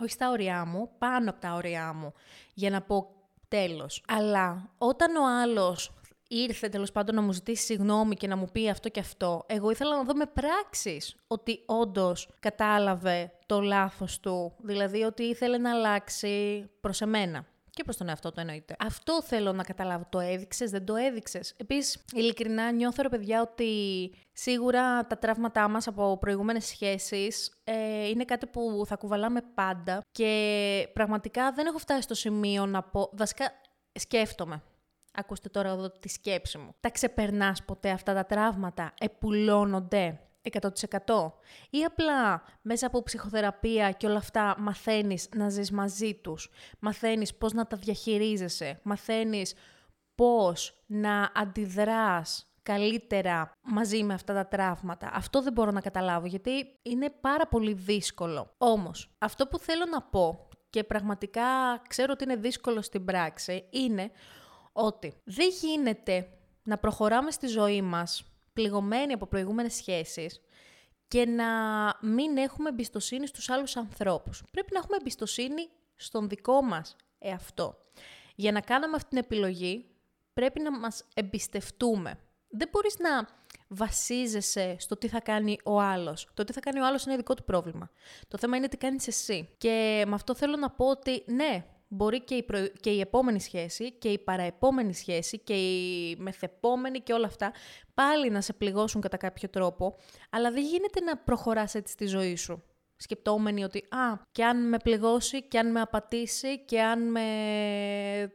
όχι 0.00 0.10
στα 0.10 0.30
όρια 0.30 0.64
μου, 0.64 0.90
πάνω 0.98 1.30
από 1.30 1.40
τα 1.40 1.52
όρια 1.52 1.92
μου, 1.92 2.12
για 2.54 2.70
να 2.70 2.82
πω 2.82 3.08
τέλος. 3.48 4.02
Αλλά 4.08 4.70
όταν 4.78 5.16
ο 5.16 5.40
άλλος 5.42 5.90
ήρθε 6.28 6.68
τέλος 6.68 6.92
πάντων 6.92 7.14
να 7.14 7.22
μου 7.22 7.32
ζητήσει 7.32 7.64
συγγνώμη 7.64 8.16
και 8.16 8.26
να 8.26 8.36
μου 8.36 8.48
πει 8.52 8.70
αυτό 8.70 8.88
και 8.88 9.00
αυτό, 9.00 9.44
εγώ 9.46 9.70
ήθελα 9.70 9.96
να 9.96 10.02
δω 10.02 10.14
με 10.14 10.26
πράξεις 10.26 11.16
ότι 11.26 11.62
όντως 11.66 12.28
κατάλαβε 12.40 13.32
το 13.46 13.60
λάθος 13.60 14.20
του, 14.20 14.52
δηλαδή 14.58 15.02
ότι 15.02 15.22
ήθελε 15.22 15.58
να 15.58 15.70
αλλάξει 15.70 16.66
προς 16.80 17.00
εμένα 17.00 17.46
και 17.76 17.84
προς 17.84 17.96
τον 17.96 18.08
εαυτό 18.08 18.32
του 18.32 18.40
εννοείται. 18.40 18.76
Αυτό 18.78 19.22
θέλω 19.22 19.52
να 19.52 19.62
καταλάβω. 19.62 20.06
Το 20.08 20.18
έδειξες, 20.18 20.70
δεν 20.70 20.84
το 20.84 20.94
έδειξες; 20.94 21.54
Επίσης, 21.56 22.04
ειλικρινά 22.12 22.70
νιώθω 22.70 23.02
ρε 23.02 23.08
παιδιά 23.08 23.40
ότι 23.40 24.12
σίγουρα 24.32 25.06
τα 25.06 25.18
τραύματά 25.18 25.68
μας 25.68 25.86
από 25.86 26.18
προηγούμενες 26.18 26.64
σχέσεις 26.64 27.60
ε, 27.64 28.08
είναι 28.08 28.24
κάτι 28.24 28.46
που 28.46 28.82
θα 28.86 28.96
κουβαλάμε 28.96 29.40
πάντα 29.54 30.00
και 30.12 30.88
πραγματικά 30.92 31.52
δεν 31.52 31.66
έχω 31.66 31.78
φτάσει 31.78 32.02
στο 32.02 32.14
σημείο 32.14 32.66
να 32.66 32.82
πω. 32.82 33.10
Βασικά, 33.12 33.52
σκέφτομαι. 33.92 34.62
Ακούστε 35.12 35.48
τώρα 35.48 35.68
εδώ 35.68 35.90
τη 35.90 36.08
σκέψη 36.08 36.58
μου. 36.58 36.74
Τα 36.80 36.90
ξεπερνάς 36.90 37.64
ποτέ 37.64 37.90
αυτά 37.90 38.14
τα 38.14 38.24
τραύματα, 38.24 38.94
επουλώνονται 38.98 40.20
100% 40.52 41.32
ή 41.70 41.84
απλά 41.84 42.42
μέσα 42.62 42.86
από 42.86 43.02
ψυχοθεραπεία 43.02 43.90
και 43.90 44.06
όλα 44.06 44.18
αυτά 44.18 44.54
μαθαίνεις 44.58 45.28
να 45.34 45.48
ζεις 45.48 45.70
μαζί 45.70 46.14
τους, 46.14 46.50
μαθαίνεις 46.78 47.34
πώς 47.34 47.52
να 47.52 47.66
τα 47.66 47.76
διαχειρίζεσαι, 47.76 48.80
μαθαίνεις 48.82 49.54
πώς 50.14 50.82
να 50.86 51.30
αντιδράς 51.34 52.50
καλύτερα 52.62 53.52
μαζί 53.62 54.02
με 54.02 54.14
αυτά 54.14 54.34
τα 54.34 54.46
τραύματα. 54.46 55.10
Αυτό 55.12 55.42
δεν 55.42 55.52
μπορώ 55.52 55.70
να 55.70 55.80
καταλάβω 55.80 56.26
γιατί 56.26 56.78
είναι 56.82 57.10
πάρα 57.10 57.46
πολύ 57.46 57.72
δύσκολο. 57.72 58.54
Όμως, 58.58 59.14
αυτό 59.18 59.46
που 59.46 59.58
θέλω 59.58 59.84
να 59.84 60.02
πω 60.02 60.48
και 60.70 60.84
πραγματικά 60.84 61.42
ξέρω 61.88 62.12
ότι 62.12 62.24
είναι 62.24 62.36
δύσκολο 62.36 62.82
στην 62.82 63.04
πράξη 63.04 63.64
είναι 63.70 64.10
ότι 64.72 65.14
δεν 65.24 65.48
γίνεται 65.60 66.28
να 66.62 66.78
προχωράμε 66.78 67.30
στη 67.30 67.46
ζωή 67.46 67.82
μας 67.82 68.24
πληγωμένοι 68.56 69.12
από 69.12 69.26
προηγούμενες 69.26 69.74
σχέσεις 69.74 70.40
και 71.08 71.26
να 71.26 71.46
μην 72.02 72.36
έχουμε 72.36 72.68
εμπιστοσύνη 72.68 73.26
στους 73.26 73.50
άλλους 73.50 73.76
ανθρώπους. 73.76 74.42
Πρέπει 74.50 74.72
να 74.72 74.78
έχουμε 74.78 74.96
εμπιστοσύνη 75.00 75.68
στον 75.96 76.28
δικό 76.28 76.62
μας 76.62 76.96
εαυτό. 77.18 77.78
Για 78.34 78.52
να 78.52 78.60
κάναμε 78.60 78.96
αυτή 78.96 79.08
την 79.08 79.18
επιλογή, 79.18 79.86
πρέπει 80.32 80.60
να 80.60 80.78
μας 80.78 81.04
εμπιστευτούμε. 81.14 82.18
Δεν 82.48 82.68
μπορείς 82.72 82.98
να 82.98 83.28
βασίζεσαι 83.68 84.76
στο 84.78 84.96
τι 84.96 85.08
θα 85.08 85.20
κάνει 85.20 85.58
ο 85.64 85.80
άλλος. 85.80 86.28
Το 86.34 86.44
τι 86.44 86.52
θα 86.52 86.60
κάνει 86.60 86.80
ο 86.80 86.86
άλλος 86.86 87.04
είναι 87.04 87.16
δικό 87.16 87.34
του 87.34 87.44
πρόβλημα. 87.44 87.90
Το 88.28 88.38
θέμα 88.38 88.56
είναι 88.56 88.68
τι 88.68 88.76
κάνεις 88.76 89.06
εσύ. 89.06 89.48
Και 89.58 90.04
με 90.06 90.14
αυτό 90.14 90.34
θέλω 90.34 90.56
να 90.56 90.70
πω 90.70 90.86
ότι 90.86 91.24
ναι, 91.26 91.64
μπορεί 91.88 92.24
και 92.24 92.34
η, 92.34 92.46
και 92.80 92.90
η 92.90 93.00
επόμενη 93.00 93.40
σχέση 93.40 93.92
και 93.92 94.08
η 94.08 94.18
παραεπόμενη 94.18 94.94
σχέση 94.94 95.38
και 95.38 95.54
η 95.54 96.16
μεθεπόμενη 96.18 97.00
και 97.00 97.12
όλα 97.12 97.26
αυτά 97.26 97.52
πάλι 97.94 98.30
να 98.30 98.40
σε 98.40 98.52
πληγώσουν 98.52 99.00
κατά 99.00 99.16
κάποιο 99.16 99.48
τρόπο, 99.48 99.96
αλλά 100.30 100.50
δεν 100.50 100.62
γίνεται 100.62 101.00
να 101.00 101.16
προχωράς 101.16 101.74
έτσι 101.74 101.92
στη 101.92 102.06
ζωή 102.06 102.36
σου. 102.36 102.62
Σκεπτόμενοι 102.96 103.64
ότι, 103.64 103.78
α, 103.78 104.20
και 104.32 104.44
αν 104.44 104.68
με 104.68 104.76
πληγώσει, 104.78 105.42
και 105.42 105.58
αν 105.58 105.70
με 105.70 105.80
απατήσει, 105.80 106.64
και 106.64 106.82
αν 106.82 107.10
με... 107.10 107.20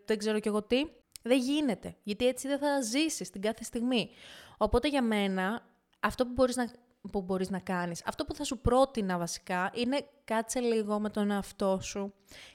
δεν 0.06 0.18
ξέρω 0.18 0.40
κι 0.40 0.48
εγώ 0.48 0.64
τι, 0.64 0.84
δεν 1.22 1.38
γίνεται. 1.40 1.96
Γιατί 2.04 2.28
έτσι 2.28 2.48
δεν 2.48 2.58
θα 2.58 2.82
ζήσεις 2.82 3.30
την 3.30 3.42
κάθε 3.42 3.64
στιγμή. 3.64 4.10
Οπότε 4.58 4.88
για 4.88 5.02
μένα, 5.02 5.66
αυτό 6.00 6.26
που 6.26 6.32
μπορείς 6.34 6.56
να, 6.56 6.72
που 7.12 7.22
μπορείς 7.22 7.50
να 7.50 7.60
κάνεις, 7.60 8.02
αυτό 8.06 8.26
που 8.26 8.36
θα 8.36 8.44
σου 8.44 8.60
πρότεινα 8.60 9.18
βασικά, 9.18 9.72
είναι 9.74 10.06
κάτσε 10.24 10.60
λίγο 10.60 11.00
με 11.00 11.10
τον 11.10 11.32
εαυτό 11.32 11.80
σου, 11.82 12.14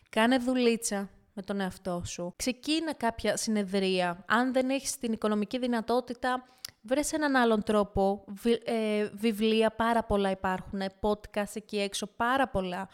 κάνε 0.08 0.38
δουλίτσα 0.38 1.10
με 1.32 1.42
τον 1.42 1.60
εαυτό 1.60 2.02
σου, 2.04 2.32
ξεκίνα 2.36 2.94
κάποια 2.94 3.36
συνεδρία. 3.36 4.24
Αν 4.28 4.52
δεν 4.52 4.70
έχεις 4.70 4.98
την 4.98 5.12
οικονομική 5.12 5.58
δυνατότητα, 5.58 6.44
βρες 6.82 7.12
έναν 7.12 7.36
άλλον 7.36 7.62
τρόπο. 7.62 8.24
Ε, 8.64 9.08
βιβλία 9.12 9.70
πάρα 9.70 10.04
πολλά 10.04 10.30
υπάρχουν, 10.30 10.80
podcast 11.00 11.54
εκεί 11.54 11.78
έξω 11.78 12.06
πάρα 12.06 12.48
πολλά 12.48 12.88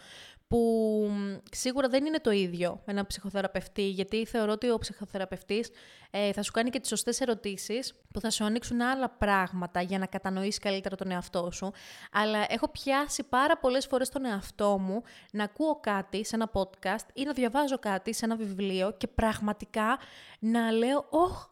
που 0.53 1.11
σίγουρα 1.51 1.89
δεν 1.89 2.05
είναι 2.05 2.19
το 2.19 2.31
ίδιο 2.31 2.71
με 2.71 2.93
έναν 2.93 3.07
ψυχοθεραπευτή, 3.07 3.89
γιατί 3.89 4.27
θεωρώ 4.27 4.53
ότι 4.53 4.71
ο 4.71 4.79
ψυχοθεραπευτής 4.79 5.71
ε, 6.11 6.33
θα 6.33 6.43
σου 6.43 6.53
κάνει 6.53 6.71
και 6.71 6.81
τις 6.81 6.89
σωστές 6.89 7.21
ερωτήσεις 7.21 7.95
που 8.13 8.21
θα 8.21 8.31
σου 8.31 8.45
ανοίξουν 8.45 8.81
άλλα 8.81 9.09
πράγματα 9.11 9.81
για 9.81 9.99
να 9.99 10.07
κατανοήσεις 10.07 10.59
καλύτερα 10.59 10.97
τον 10.97 11.11
εαυτό 11.11 11.51
σου. 11.51 11.73
Αλλά 12.13 12.47
έχω 12.49 12.69
πιάσει 12.69 13.23
πάρα 13.23 13.59
πολλές 13.59 13.87
φορές 13.87 14.09
τον 14.09 14.25
εαυτό 14.25 14.79
μου 14.79 15.03
να 15.33 15.45
ακούω 15.45 15.81
κάτι 15.81 16.25
σε 16.25 16.37
ένα 16.37 16.51
podcast 16.53 17.07
ή 17.15 17.23
να 17.23 17.33
διαβάζω 17.33 17.79
κάτι 17.79 18.15
σε 18.15 18.25
ένα 18.25 18.37
βιβλίο 18.37 18.93
και 18.97 19.07
πραγματικά 19.07 19.99
να 20.39 20.71
λέω 20.71 21.07
«Ωχ, 21.11 21.47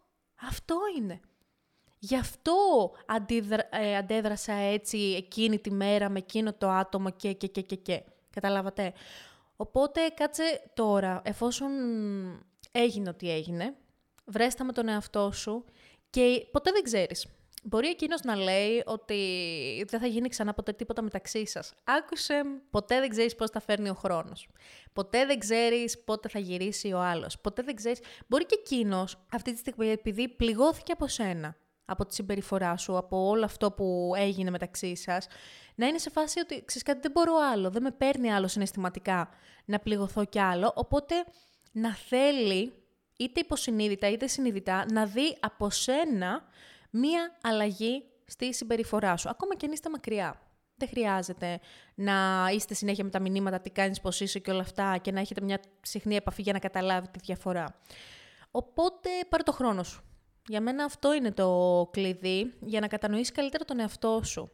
αυτό 0.49 0.77
είναι». 0.99 1.21
Γι' 1.99 2.17
αυτό 2.17 2.55
αντίδρα, 3.07 3.69
ε, 3.71 3.97
αντέδρασα 3.97 4.53
έτσι 4.53 4.99
εκείνη 4.99 5.59
τη 5.59 5.71
μέρα 5.71 6.09
με 6.09 6.19
εκείνο 6.19 6.53
το 6.53 6.69
άτομο 6.71 7.11
και 7.11 7.33
και 7.33 7.47
και 7.47 7.61
και 7.61 7.77
και. 7.77 8.03
Καταλάβατε. 8.31 8.93
Οπότε 9.57 10.01
κάτσε 10.15 10.71
τώρα, 10.75 11.21
εφόσον 11.25 11.71
έγινε 12.73 13.09
ό,τι 13.09 13.31
έγινε, 13.31 13.75
βρέστα 14.25 14.65
με 14.65 14.73
τον 14.73 14.89
εαυτό 14.89 15.33
σου 15.33 15.65
και 16.11 16.47
ποτέ 16.53 16.71
δεν 16.73 16.83
ξέρεις. 16.83 17.27
Μπορεί 17.63 17.89
εκείνος 17.89 18.23
να 18.23 18.37
λέει 18.37 18.83
ότι 18.87 19.17
δεν 19.89 20.01
θα 20.01 20.07
γίνει 20.07 20.29
ξανά 20.29 20.55
ποτέ 20.55 20.73
τίποτα 20.73 21.03
μεταξύ 21.03 21.47
σας. 21.47 21.75
Άκουσε, 21.85 22.43
ποτέ 22.71 23.01
δεν 23.01 23.09
ξέρεις 23.09 23.35
πώς 23.35 23.51
θα 23.51 23.61
φέρνει 23.61 23.89
ο 23.89 23.95
χρόνος. 23.95 24.49
Ποτέ 24.93 25.27
δεν 25.27 25.39
ξέρεις 25.39 26.05
πότε 26.05 26.29
θα 26.29 26.39
γυρίσει 26.39 26.93
ο 26.93 26.99
άλλος. 26.99 27.41
Ποτέ 27.41 27.63
δεν 27.63 27.75
ξέρεις. 27.75 28.01
Μπορεί 28.27 28.47
και 28.47 28.57
εκείνος 28.59 29.27
αυτή 29.33 29.53
τη 29.53 29.59
στιγμή, 29.59 29.89
επειδή 29.89 30.29
πληγώθηκε 30.29 30.93
από 30.93 31.07
σένα, 31.07 31.57
από 31.91 32.07
τη 32.07 32.15
συμπεριφορά 32.15 32.77
σου, 32.77 32.97
από 32.97 33.29
όλο 33.29 33.45
αυτό 33.45 33.73
που 33.73 34.13
έγινε 34.17 34.51
μεταξύ 34.51 34.97
σας, 34.97 35.27
να 35.75 35.87
είναι 35.87 35.99
σε 35.99 36.11
φάση 36.11 36.41
ότι 36.41 36.65
ξέρεις 36.65 36.83
κάτι, 36.83 37.01
δεν 37.01 37.11
μπορώ 37.11 37.33
άλλο, 37.53 37.71
δεν 37.71 37.83
με 37.83 37.91
παίρνει 37.91 38.33
άλλο 38.33 38.49
συναισθηματικά 38.49 39.29
να 39.65 39.79
πληγωθώ 39.79 40.25
κι 40.25 40.39
άλλο. 40.41 40.73
Οπότε 40.75 41.15
να 41.73 41.95
θέλει, 41.95 42.73
είτε 43.17 43.41
υποσυνείδητα 43.41 44.09
είτε 44.11 44.27
συνειδητά, 44.27 44.85
να 44.93 45.07
δει 45.07 45.37
από 45.41 45.71
σένα 45.71 46.43
μία 46.91 47.39
αλλαγή 47.43 48.05
στη 48.27 48.55
συμπεριφορά 48.55 49.17
σου. 49.17 49.29
Ακόμα 49.29 49.57
και 49.57 49.67
αν 49.67 49.73
είστε 49.73 49.91
μακριά. 49.91 50.41
Δεν 50.77 50.89
χρειάζεται 50.89 51.61
να 51.95 52.49
είστε 52.55 52.75
συνέχεια 52.75 53.05
με 53.05 53.11
τα 53.11 53.21
μηνύματα, 53.21 53.61
τι 53.61 53.71
κάνεις, 53.71 54.01
πώς 54.01 54.21
είσαι 54.21 54.39
και 54.39 54.51
όλα 54.51 54.61
αυτά 54.61 54.99
και 54.99 55.13
να 55.13 55.21
έχετε 55.21 55.41
μια 55.41 55.61
συχνή 55.83 56.17
επαφή 56.17 56.43
για 56.43 56.53
να 56.53 56.59
καταλάβει 56.59 57.09
τη 57.09 57.19
διαφορά. 57.23 57.81
Οπότε 58.51 59.09
πάρε 59.29 59.43
το 59.43 59.53
χρόνο 59.53 59.83
σου. 59.83 60.10
Για 60.51 60.61
μένα 60.61 60.85
αυτό 60.85 61.15
είναι 61.15 61.33
το 61.33 61.89
κλειδί 61.93 62.55
για 62.61 62.81
να 62.81 62.87
κατανοήσεις 62.87 63.33
καλύτερα 63.33 63.65
τον 63.65 63.81
εαυτό 63.81 64.21
σου. 64.25 64.51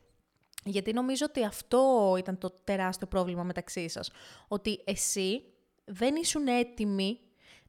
Γιατί 0.65 0.93
νομίζω 0.93 1.27
ότι 1.29 1.45
αυτό 1.45 2.15
ήταν 2.19 2.39
το 2.39 2.55
τεράστιο 2.65 3.07
πρόβλημα 3.07 3.43
μεταξύ 3.43 3.89
σας. 3.89 4.11
Ότι 4.49 4.81
εσύ 4.85 5.43
δεν 5.85 6.15
ήσουν 6.15 6.47
έτοιμοι 6.47 7.21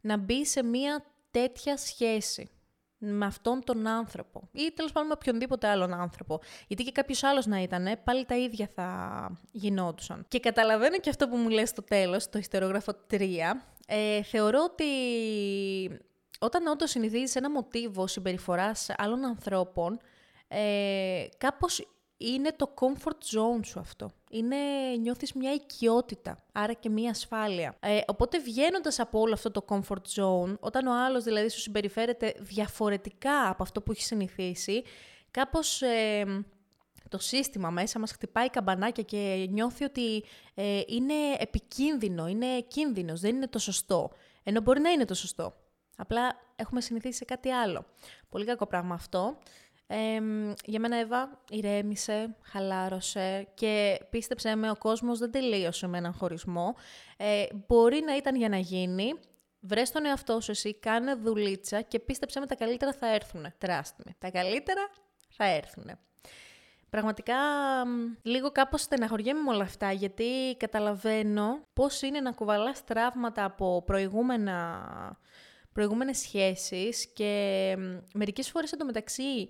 να 0.01 0.17
μπει 0.17 0.45
σε 0.45 0.63
μία 0.63 1.05
τέτοια 1.31 1.77
σχέση 1.77 2.49
με 2.97 3.25
αυτόν 3.25 3.63
τον 3.63 3.87
άνθρωπο 3.87 4.49
ή 4.51 4.71
τέλος 4.75 4.91
πάντων 4.91 5.07
με 5.07 5.13
οποιονδήποτε 5.17 5.67
άλλον 5.67 5.93
άνθρωπο. 5.93 6.39
Γιατί 6.67 6.83
και 6.83 6.91
κάποιος 6.91 7.23
άλλος 7.23 7.45
να 7.45 7.61
ήταν, 7.61 7.99
πάλι 8.03 8.25
τα 8.25 8.37
ίδια 8.37 8.69
θα 8.75 9.31
γινόντουσαν. 9.51 10.25
Και 10.27 10.39
καταλαβαίνω 10.39 10.99
και 10.99 11.09
αυτό 11.09 11.27
που 11.27 11.35
μου 11.35 11.49
λες 11.49 11.69
στο 11.69 11.83
τέλος, 11.83 12.29
το 12.29 12.37
ιστερόγραφο 12.37 12.93
3. 13.09 13.61
Ε, 13.87 14.23
θεωρώ 14.23 14.63
ότι 14.63 14.85
όταν 16.39 16.67
όντως 16.67 16.89
συνηθίζεις 16.89 17.35
ένα 17.35 17.51
μοτίβο 17.51 18.07
συμπεριφοράς 18.07 18.89
άλλων 18.97 19.25
ανθρώπων, 19.25 19.99
ε, 20.47 21.25
κάπως 21.37 21.87
είναι 22.17 22.51
το 22.55 22.73
comfort 22.79 23.37
zone 23.37 23.65
σου 23.65 23.79
αυτό. 23.79 24.11
Είναι, 24.29 24.55
νιώθεις 24.99 25.33
μια 25.33 25.53
οικειότητα, 25.53 26.43
άρα 26.51 26.73
και 26.73 26.89
μια 26.89 27.09
ασφάλεια. 27.09 27.75
Ε, 27.79 27.99
οπότε 28.07 28.39
βγαίνοντας 28.39 28.99
από 28.99 29.19
όλο 29.19 29.33
αυτό 29.33 29.51
το 29.51 29.65
comfort 29.69 30.21
zone, 30.21 30.55
όταν 30.59 30.87
ο 30.87 31.05
άλλος 31.05 31.23
δηλαδή 31.23 31.49
σου 31.49 31.59
συμπεριφέρεται 31.59 32.33
διαφορετικά 32.39 33.49
από 33.49 33.63
αυτό 33.63 33.81
που 33.81 33.91
έχεις 33.91 34.05
συνηθίσει, 34.05 34.83
κάπως 35.31 35.81
ε, 35.81 36.25
το 37.09 37.17
σύστημα 37.17 37.69
μέσα 37.69 37.99
μας 37.99 38.11
χτυπάει 38.11 38.49
καμπανάκια 38.49 39.03
και 39.03 39.47
νιώθει 39.49 39.83
ότι 39.83 40.23
ε, 40.53 40.81
είναι 40.87 41.13
επικίνδυνο, 41.37 42.27
είναι 42.27 42.61
κίνδυνος, 42.67 43.19
δεν 43.19 43.35
είναι 43.35 43.47
το 43.47 43.59
σωστό. 43.59 44.11
Ενώ 44.43 44.61
μπορεί 44.61 44.79
να 44.79 44.89
είναι 44.89 45.05
το 45.05 45.13
σωστό. 45.13 45.53
Απλά 45.99 46.35
έχουμε 46.55 46.81
συνηθίσει 46.81 47.17
σε 47.17 47.25
κάτι 47.25 47.49
άλλο. 47.51 47.85
Πολύ 48.29 48.45
κακό 48.45 48.65
πράγμα 48.65 48.93
αυτό 48.93 49.37
για 50.65 50.79
μένα, 50.79 50.95
Εύα, 50.95 51.41
ηρέμησε, 51.49 52.35
χαλάρωσε 52.41 53.47
και 53.53 53.99
πίστεψε 54.09 54.55
με, 54.55 54.69
ο 54.69 54.75
κόσμος 54.75 55.19
δεν 55.19 55.31
τελείωσε 55.31 55.87
με 55.87 55.97
έναν 55.97 56.13
χωρισμό. 56.13 56.75
Ε, 57.17 57.45
μπορεί 57.67 58.01
να 58.05 58.15
ήταν 58.15 58.35
για 58.35 58.49
να 58.49 58.57
γίνει. 58.57 59.13
Βρες 59.59 59.91
τον 59.91 60.05
εαυτό 60.05 60.41
σου 60.41 60.51
εσύ, 60.51 60.73
κάνε 60.73 61.13
δουλίτσα 61.13 61.81
και 61.81 61.99
πίστεψε 61.99 62.39
με 62.39 62.45
τα 62.45 62.55
καλύτερα 62.55 62.93
θα 62.93 63.13
έρθουν. 63.13 63.45
Τράστ 63.57 63.99
Τα 64.17 64.31
καλύτερα 64.31 64.89
θα 65.29 65.45
έρθουν. 65.45 65.91
Πραγματικά 66.89 67.35
λίγο 68.21 68.51
κάπως 68.51 68.81
στεναχωριέμαι 68.81 69.41
με 69.41 69.49
όλα 69.49 69.63
αυτά 69.63 69.91
γιατί 69.91 70.55
καταλαβαίνω 70.57 71.59
πώς 71.73 72.01
είναι 72.01 72.19
να 72.19 72.31
κουβαλάς 72.31 72.83
τραύματα 72.83 73.43
από 73.43 73.83
προηγούμενα, 73.85 74.87
προηγούμενες 75.77 76.17
σχέσεις 76.17 77.07
και 77.13 77.75
μερικές 78.13 78.49
φορές 78.49 78.71
εντωμεταξύ 78.71 79.49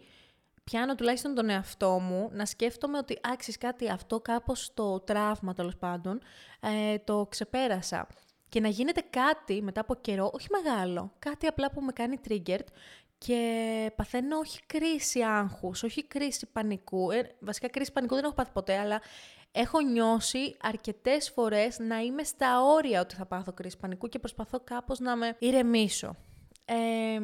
πιάνω 0.63 0.95
τουλάχιστον 0.95 1.35
τον 1.35 1.49
εαυτό 1.49 1.99
μου 1.99 2.29
να 2.33 2.45
σκέφτομαι 2.45 2.97
ότι 2.97 3.19
άξις 3.33 3.57
κάτι 3.57 3.89
αυτό 3.89 4.19
κάπως 4.19 4.73
το 4.73 4.99
τραύμα 4.99 5.53
τέλος 5.53 5.75
πάντων 5.75 6.19
ε, 6.59 6.97
το 6.97 7.25
ξεπέρασα. 7.29 8.07
Και 8.49 8.59
να 8.59 8.67
γίνεται 8.67 9.03
κάτι 9.09 9.61
μετά 9.61 9.81
από 9.81 9.95
καιρό, 9.95 10.31
όχι 10.33 10.47
μεγάλο, 10.51 11.11
κάτι 11.19 11.47
απλά 11.47 11.71
που 11.71 11.81
με 11.81 11.91
κάνει 11.91 12.19
triggered 12.29 12.67
και 13.17 13.91
παθαίνω 13.95 14.37
όχι 14.37 14.59
κρίση 14.65 15.21
άγχους, 15.21 15.83
όχι 15.83 16.03
κρίση 16.03 16.45
πανικού. 16.45 17.11
Ε, 17.11 17.35
βασικά 17.39 17.69
κρίση 17.69 17.91
πανικού 17.91 18.15
δεν 18.15 18.23
έχω 18.23 18.33
πάθει 18.33 18.51
ποτέ, 18.51 18.77
αλλά 18.77 19.01
έχω 19.51 19.79
νιώσει 19.79 20.57
αρκετές 20.61 21.29
φορές 21.29 21.79
να 21.79 21.99
είμαι 21.99 22.23
στα 22.23 22.61
όρια 22.61 23.01
ότι 23.01 23.15
θα 23.15 23.25
πάθω 23.25 23.53
κρίση 23.53 23.77
πανικού 23.77 24.07
και 24.07 24.19
προσπαθώ 24.19 24.59
κάπως 24.63 24.99
να 24.99 25.15
με 25.15 25.35
ηρεμήσω. 25.39 26.15
Ε, 26.65 27.19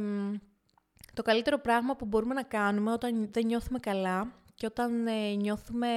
το 1.13 1.22
καλύτερο 1.22 1.60
πράγμα 1.60 1.96
που 1.96 2.06
μπορούμε 2.06 2.34
να 2.34 2.44
κάνουμε 2.44 2.92
όταν 2.92 3.30
δεν 3.32 3.46
νιώθουμε 3.46 3.80
καλά 3.80 4.34
και 4.56 4.65
όταν 4.65 5.08
ε, 5.08 5.34
νιώθουμε 5.34 5.88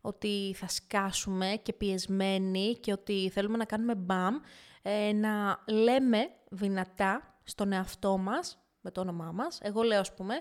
ότι 0.00 0.54
θα 0.56 0.68
σκάσουμε 0.68 1.60
και 1.62 1.72
πιεσμένοι 1.72 2.76
και 2.80 2.92
ότι 2.92 3.30
θέλουμε 3.32 3.56
να 3.56 3.64
κάνουμε 3.64 3.94
μπαμ, 3.94 4.36
ε, 4.82 5.12
να 5.12 5.64
λέμε 5.68 6.30
δυνατά 6.50 7.38
στον 7.44 7.72
εαυτό 7.72 8.18
μας, 8.18 8.58
με 8.80 8.90
το 8.90 9.00
όνομά 9.00 9.32
μας. 9.32 9.58
Εγώ 9.62 9.82
λέω, 9.82 10.00
ας 10.00 10.14
πούμε, 10.14 10.34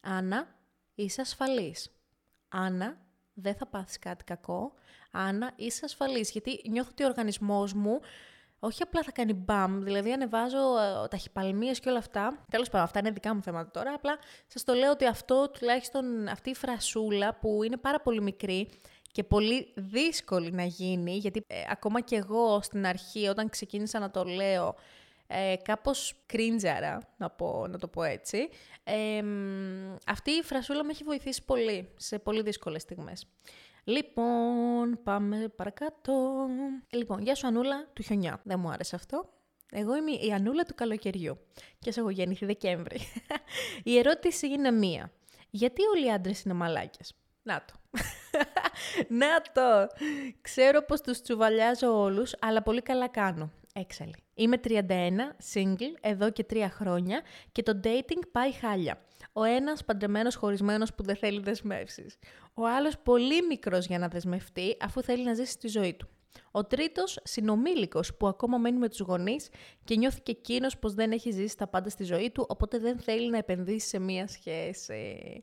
Άννα, 0.00 0.46
είσαι 0.94 1.20
ασφαλής. 1.20 1.90
Άννα, 2.48 2.96
δεν 3.40 3.54
θα 3.54 3.66
πάθεις 3.66 3.98
κάτι 3.98 4.24
κακό. 4.24 4.72
Άννα, 5.10 5.52
είσαι 5.56 5.84
ασφαλής. 5.84 6.30
Γιατί 6.30 6.60
νιώθω 6.70 6.88
ότι 6.92 7.02
ο 7.02 7.06
οργανισμός 7.06 7.72
μου 7.72 8.00
όχι 8.60 8.82
απλά 8.82 9.02
θα 9.02 9.12
κάνει 9.12 9.32
μπαμ, 9.32 9.82
δηλαδή 9.82 10.12
ανεβάζω 10.12 10.58
ε, 10.58 11.08
ταχυπαλμίε 11.08 11.72
και 11.72 11.88
όλα 11.88 11.98
αυτά. 11.98 12.44
Τέλος 12.50 12.68
πάντων, 12.68 12.86
αυτά 12.86 12.98
είναι 12.98 13.10
δικά 13.10 13.34
μου 13.34 13.42
θέματα 13.42 13.70
τώρα. 13.70 13.92
Απλά 13.94 14.18
σας 14.46 14.64
το 14.64 14.72
λέω 14.72 14.90
ότι 14.90 15.06
αυτό, 15.06 15.50
τουλάχιστον 15.50 16.28
αυτή 16.28 16.50
η 16.50 16.54
φρασούλα 16.54 17.34
που 17.34 17.62
είναι 17.62 17.76
πάρα 17.76 18.00
πολύ 18.00 18.22
μικρή 18.22 18.68
και 19.12 19.24
πολύ 19.24 19.72
δύσκολη 19.76 20.50
να 20.50 20.64
γίνει, 20.64 21.16
γιατί 21.16 21.44
ε, 21.46 21.54
ακόμα 21.70 22.00
και 22.00 22.16
εγώ 22.16 22.62
στην 22.62 22.86
αρχή, 22.86 23.28
όταν 23.28 23.48
ξεκίνησα 23.48 23.98
να 23.98 24.10
το 24.10 24.24
λέω, 24.24 24.74
ε, 25.30 25.54
κάπως 25.62 26.22
κρίντζαρα, 26.26 26.98
να, 27.16 27.30
πω, 27.30 27.66
να 27.66 27.78
το 27.78 27.88
πω 27.88 28.02
έτσι. 28.02 28.48
Ε, 28.84 29.22
αυτή 30.06 30.30
η 30.30 30.42
φρασούλα 30.42 30.84
με 30.84 30.90
έχει 30.90 31.04
βοηθήσει 31.04 31.44
πολύ, 31.44 31.88
σε 31.96 32.18
πολύ 32.18 32.42
δύσκολες 32.42 32.82
στιγμές. 32.82 33.26
Λοιπόν, 33.84 35.00
πάμε 35.02 35.48
παρακάτω. 35.56 36.46
Λοιπόν, 36.90 37.22
γεια 37.22 37.34
σου 37.34 37.46
Ανούλα 37.46 37.86
του 37.92 38.02
χιονιά. 38.02 38.40
Δεν 38.44 38.60
μου 38.60 38.70
άρεσε 38.70 38.96
αυτό. 38.96 39.32
Εγώ 39.70 39.96
είμαι 39.96 40.10
η 40.10 40.32
Ανούλα 40.32 40.64
του 40.64 40.74
καλοκαιριού 40.74 41.38
και 41.78 41.92
σε 41.92 42.00
έχω 42.00 42.10
γεννηθεί 42.10 42.46
Δεκέμβρη. 42.46 43.00
η 43.90 43.98
ερώτηση 43.98 44.46
είναι 44.46 44.70
μία. 44.70 45.12
Γιατί 45.50 45.82
όλοι 45.94 46.06
οι 46.06 46.10
άντρες 46.10 46.42
είναι 46.42 46.54
μαλάκες; 46.54 47.14
Να 47.42 47.64
το. 47.64 47.74
Να 49.20 49.42
το! 49.52 49.94
Ξέρω 50.40 50.82
πως 50.82 51.00
τους 51.00 51.20
τσουβαλιάζω 51.20 52.00
όλους, 52.00 52.34
αλλά 52.40 52.62
πολύ 52.62 52.82
καλά 52.82 53.08
κάνω. 53.08 53.50
Έξαλλη. 53.80 54.14
Είμαι 54.34 54.60
31, 54.64 54.70
single, 55.54 55.94
εδώ 56.00 56.30
και 56.30 56.44
τρία 56.44 56.70
χρόνια 56.70 57.20
και 57.52 57.62
το 57.62 57.80
dating 57.84 58.22
πάει 58.32 58.52
χάλια. 58.52 59.00
Ο 59.32 59.42
ένας 59.42 59.84
παντρεμένος 59.84 60.34
χωρισμένος 60.34 60.94
που 60.94 61.02
δεν 61.02 61.16
θέλει 61.16 61.40
δεσμεύσεις. 61.40 62.18
Ο 62.54 62.66
άλλος 62.66 62.98
πολύ 62.98 63.46
μικρός 63.46 63.86
για 63.86 63.98
να 63.98 64.08
δεσμευτεί 64.08 64.76
αφού 64.80 65.02
θέλει 65.02 65.24
να 65.24 65.34
ζήσει 65.34 65.58
τη 65.58 65.68
ζωή 65.68 65.94
του. 65.94 66.08
Ο 66.50 66.64
τρίτος, 66.64 67.20
συνομήλικος 67.24 68.14
που 68.16 68.26
ακόμα 68.26 68.58
μένει 68.58 68.78
με 68.78 68.88
τους 68.88 69.00
γονείς 69.00 69.48
και 69.84 69.96
νιώθει 69.96 70.20
και 70.20 70.30
εκείνος 70.30 70.78
πως 70.78 70.94
δεν 70.94 71.12
έχει 71.12 71.30
ζήσει 71.30 71.56
τα 71.56 71.66
πάντα 71.66 71.88
στη 71.88 72.04
ζωή 72.04 72.30
του, 72.30 72.46
οπότε 72.48 72.78
δεν 72.78 72.98
θέλει 72.98 73.30
να 73.30 73.38
επενδύσει 73.38 73.88
σε 73.88 73.98
μία 73.98 74.26
σχέση. 74.26 75.42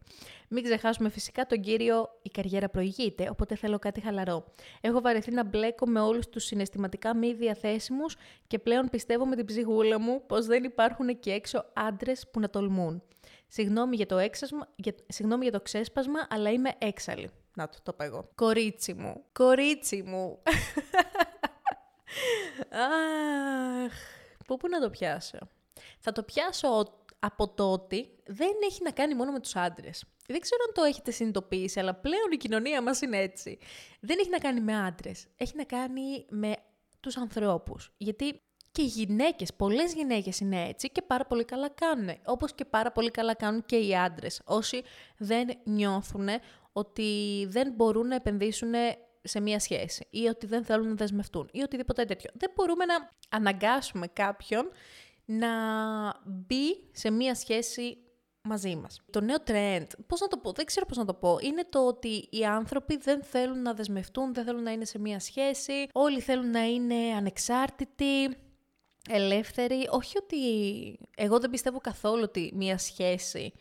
Μην 0.49 0.63
ξεχάσουμε 0.63 1.09
φυσικά 1.09 1.45
τον 1.45 1.61
κύριο 1.61 2.09
Η 2.21 2.29
καριέρα 2.29 2.69
προηγείται, 2.69 3.29
οπότε 3.29 3.55
θέλω 3.55 3.79
κάτι 3.79 4.01
χαλαρό. 4.01 4.45
Έχω 4.81 5.01
βαρεθεί 5.01 5.31
να 5.31 5.43
μπλέκω 5.43 5.87
με 5.87 5.99
όλους 5.99 6.29
τους 6.29 6.43
συναισθηματικά 6.43 7.15
μη 7.15 7.33
διαθέσιμους 7.33 8.15
και 8.47 8.59
πλέον 8.59 8.89
πιστεύω 8.89 9.25
με 9.25 9.35
την 9.35 9.45
ψυχούλα 9.45 9.99
μου 9.99 10.25
πως 10.25 10.45
δεν 10.45 10.63
υπάρχουν 10.63 11.19
και 11.19 11.31
έξω 11.31 11.65
άντρες 11.73 12.27
που 12.31 12.39
να 12.39 12.49
τολμούν. 12.49 13.03
Συγγνώμη 13.47 13.95
για 13.95 14.05
το, 14.05 14.17
έξασμα, 14.17 14.67
για, 14.75 14.95
συγγνώμη 15.07 15.43
για 15.43 15.51
το 15.51 15.61
ξέσπασμα, 15.61 16.27
αλλά 16.29 16.51
είμαι 16.51 16.71
έξαλλη. 16.77 17.29
Να 17.55 17.69
το, 17.69 17.77
το 17.83 17.93
πω 17.93 18.03
εγώ. 18.03 18.29
Κορίτσι 18.35 18.93
μου. 18.93 19.23
Κορίτσι 19.31 20.03
μου. 20.03 20.39
Αχ, 23.85 23.93
πού 24.45 24.57
πού 24.57 24.67
να 24.67 24.79
το 24.79 24.89
πιάσω; 24.89 25.37
Θα 25.99 26.11
το 26.11 26.23
πιάσω 26.23 26.67
από 27.19 27.47
το 27.47 27.71
ότι 27.71 28.09
δεν 28.25 28.51
έχει 28.69 28.83
να 28.83 28.91
κάνει 28.91 29.15
μόνο 29.15 29.31
με 29.31 29.39
τους 29.39 29.55
άντρες. 29.55 30.03
Δεν 30.27 30.39
ξέρω 30.39 30.61
αν 30.67 30.73
το 30.73 30.83
έχετε 30.83 31.11
συνειδητοποιήσει, 31.11 31.79
αλλά 31.79 31.93
πλέον 31.95 32.31
η 32.31 32.37
κοινωνία 32.37 32.81
μας 32.81 33.01
είναι 33.01 33.17
έτσι. 33.17 33.57
Δεν 33.99 34.17
έχει 34.19 34.29
να 34.29 34.37
κάνει 34.37 34.61
με 34.61 34.77
άντρες. 34.77 35.27
Έχει 35.37 35.55
να 35.55 35.63
κάνει 35.63 36.25
με 36.29 36.55
τους 36.99 37.17
ανθρώπους. 37.17 37.93
Γιατί 37.97 38.41
και 38.71 38.81
οι 38.81 38.85
γυναίκες, 38.85 39.53
πολλές 39.53 39.93
γυναίκες 39.93 40.39
είναι 40.39 40.67
έτσι 40.67 40.89
και 40.89 41.01
πάρα 41.01 41.25
πολύ 41.25 41.45
καλά 41.45 41.69
κάνουν. 41.69 42.09
Όπως 42.25 42.53
και 42.53 42.65
πάρα 42.65 42.91
πολύ 42.91 43.11
καλά 43.11 43.33
κάνουν 43.33 43.65
και 43.65 43.77
οι 43.77 43.95
άντρες. 43.95 44.41
Όσοι 44.45 44.83
δεν 45.17 45.47
νιώθουν 45.63 46.29
ότι 46.77 47.45
δεν 47.49 47.73
μπορούν 47.75 48.07
να 48.07 48.15
επενδύσουν 48.15 48.73
σε 49.23 49.39
μία 49.39 49.59
σχέση 49.59 50.07
ή 50.09 50.27
ότι 50.27 50.45
δεν 50.45 50.63
θέλουν 50.63 50.87
να 50.87 50.93
δεσμευτούν 50.93 51.49
ή 51.51 51.61
οτιδήποτε 51.61 52.05
τέτοιο. 52.05 52.29
Δεν 52.33 52.51
μπορούμε 52.55 52.85
να 52.85 53.09
αναγκάσουμε 53.29 54.07
κάποιον 54.07 54.69
να 55.25 55.47
μπει 56.25 56.89
σε 56.91 57.11
μία 57.11 57.35
σχέση 57.35 57.97
μαζί 58.41 58.75
μας. 58.75 59.01
Το 59.11 59.21
νέο 59.21 59.37
trend, 59.47 59.87
πώς 60.07 60.19
να 60.21 60.27
το 60.27 60.37
πω, 60.37 60.51
δεν 60.51 60.65
ξέρω 60.65 60.85
πώς 60.85 60.97
να 60.97 61.05
το 61.05 61.13
πω, 61.13 61.37
είναι 61.41 61.65
το 61.69 61.87
ότι 61.87 62.27
οι 62.29 62.45
άνθρωποι 62.45 62.97
δεν 62.97 63.23
θέλουν 63.23 63.61
να 63.61 63.73
δεσμευτούν, 63.73 64.33
δεν 64.33 64.43
θέλουν 64.43 64.63
να 64.63 64.71
είναι 64.71 64.85
σε 64.85 64.99
μία 64.99 65.19
σχέση, 65.19 65.87
όλοι 65.91 66.19
θέλουν 66.19 66.49
να 66.49 66.63
είναι 66.63 66.95
ανεξάρτητοι, 67.15 68.37
ελεύθεροι. 69.09 69.87
Όχι 69.89 70.17
ότι 70.17 70.39
εγώ 71.15 71.39
δεν 71.39 71.49
πιστεύω 71.49 71.79
καθόλου 71.79 72.21
ότι 72.23 72.51
μία 72.55 72.77
σχέση 72.77 73.53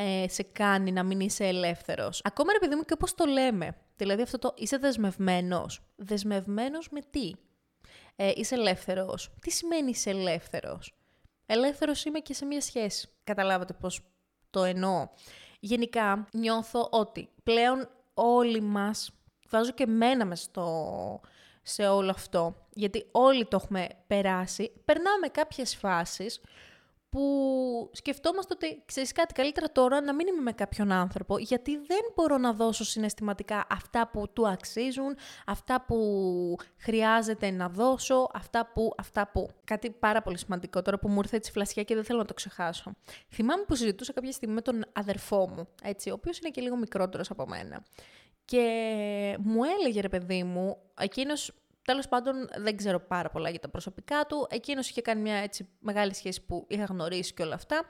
ε, 0.00 0.28
σε 0.28 0.42
κάνει 0.42 0.92
να 0.92 1.02
μην 1.02 1.20
είσαι 1.20 1.44
ελεύθερος. 1.46 2.20
Ακόμα 2.24 2.52
ρε 2.52 2.58
παιδί 2.58 2.74
μου 2.74 2.82
και 2.82 2.92
όπως 2.92 3.14
το 3.14 3.24
λέμε. 3.24 3.76
Δηλαδή 3.96 4.22
αυτό 4.22 4.38
το 4.38 4.54
είσαι 4.56 4.76
δεσμευμένος. 4.76 5.80
Δεσμευμένος 5.96 6.88
με 6.90 7.00
τι; 7.10 7.32
Ε, 8.16 8.32
είσαι 8.34 8.54
ελεύθερος. 8.54 9.34
Τι 9.40 9.50
σημαίνει 9.50 9.90
είσαι 9.90 10.10
ελεύθερος; 10.10 10.94
Ελεύθερος 11.46 12.04
είμαι 12.04 12.18
και 12.18 12.34
σε 12.34 12.44
μια 12.44 12.60
σχέση. 12.60 13.08
Καταλάβατε 13.24 13.72
πώς 13.72 14.00
το 14.50 14.64
εννοώ. 14.64 15.08
Γενικά 15.60 16.28
νιώθω 16.32 16.88
ότι 16.90 17.28
πλέον 17.42 17.88
όλοι 18.14 18.60
μας, 18.60 19.10
βάζω 19.50 19.72
και 19.72 19.86
μένα 19.86 20.24
μες 20.24 20.40
στο, 20.40 21.20
σε 21.62 21.88
όλο 21.88 22.10
αυτό, 22.10 22.66
γιατί 22.72 23.06
όλοι 23.10 23.46
το 23.46 23.56
έχουμε 23.56 23.88
περάσει, 24.06 24.72
περνάμε 24.84 25.28
κάποιες 25.28 25.76
φάσεις 25.76 26.40
που 27.10 27.90
σκεφτόμαστε 27.92 28.54
ότι 28.54 28.82
ξέρεις 28.86 29.12
κάτι 29.12 29.34
καλύτερα 29.34 29.72
τώρα 29.72 30.00
να 30.00 30.14
μην 30.14 30.26
είμαι 30.26 30.40
με 30.40 30.52
κάποιον 30.52 30.92
άνθρωπο 30.92 31.38
γιατί 31.38 31.76
δεν 31.76 32.00
μπορώ 32.14 32.38
να 32.38 32.52
δώσω 32.52 32.84
συναισθηματικά 32.84 33.66
αυτά 33.70 34.08
που 34.08 34.32
του 34.32 34.48
αξίζουν, 34.48 35.16
αυτά 35.46 35.84
που 35.84 35.96
χρειάζεται 36.76 37.50
να 37.50 37.68
δώσω, 37.68 38.30
αυτά 38.34 38.70
που, 38.74 38.92
αυτά 38.98 39.30
που. 39.32 39.48
Κάτι 39.64 39.90
πάρα 39.90 40.22
πολύ 40.22 40.38
σημαντικό 40.38 40.82
τώρα 40.82 40.98
που 40.98 41.08
μου 41.08 41.18
ήρθε 41.18 41.36
έτσι 41.36 41.50
φλασιά 41.50 41.82
και 41.82 41.94
δεν 41.94 42.04
θέλω 42.04 42.18
να 42.18 42.24
το 42.24 42.34
ξεχάσω. 42.34 42.92
Θυμάμαι 43.28 43.64
που 43.64 43.74
συζητούσα 43.74 44.12
κάποια 44.12 44.32
στιγμή 44.32 44.54
με 44.54 44.60
τον 44.60 44.84
αδερφό 44.92 45.48
μου, 45.48 45.68
έτσι, 45.82 46.10
ο 46.10 46.12
οποίος 46.12 46.38
είναι 46.38 46.50
και 46.50 46.60
λίγο 46.60 46.76
μικρότερος 46.76 47.30
από 47.30 47.46
μένα. 47.46 47.84
Και 48.44 49.36
μου 49.40 49.60
έλεγε 49.64 50.00
ρε 50.00 50.08
παιδί 50.08 50.44
μου, 50.44 50.76
εκείνος 51.00 51.52
Τέλος 51.90 52.08
πάντων, 52.08 52.48
δεν 52.56 52.76
ξέρω 52.76 53.00
πάρα 53.00 53.30
πολλά 53.30 53.50
για 53.50 53.58
τα 53.58 53.68
προσωπικά 53.68 54.26
του. 54.26 54.46
Εκείνος 54.50 54.88
είχε 54.88 55.00
κάνει 55.00 55.20
μια 55.20 55.34
έτσι 55.34 55.68
μεγάλη 55.78 56.14
σχέση 56.14 56.44
που 56.46 56.66
είχα 56.68 56.84
γνωρίσει 56.84 57.34
και 57.34 57.42
όλα 57.42 57.54
αυτά. 57.54 57.84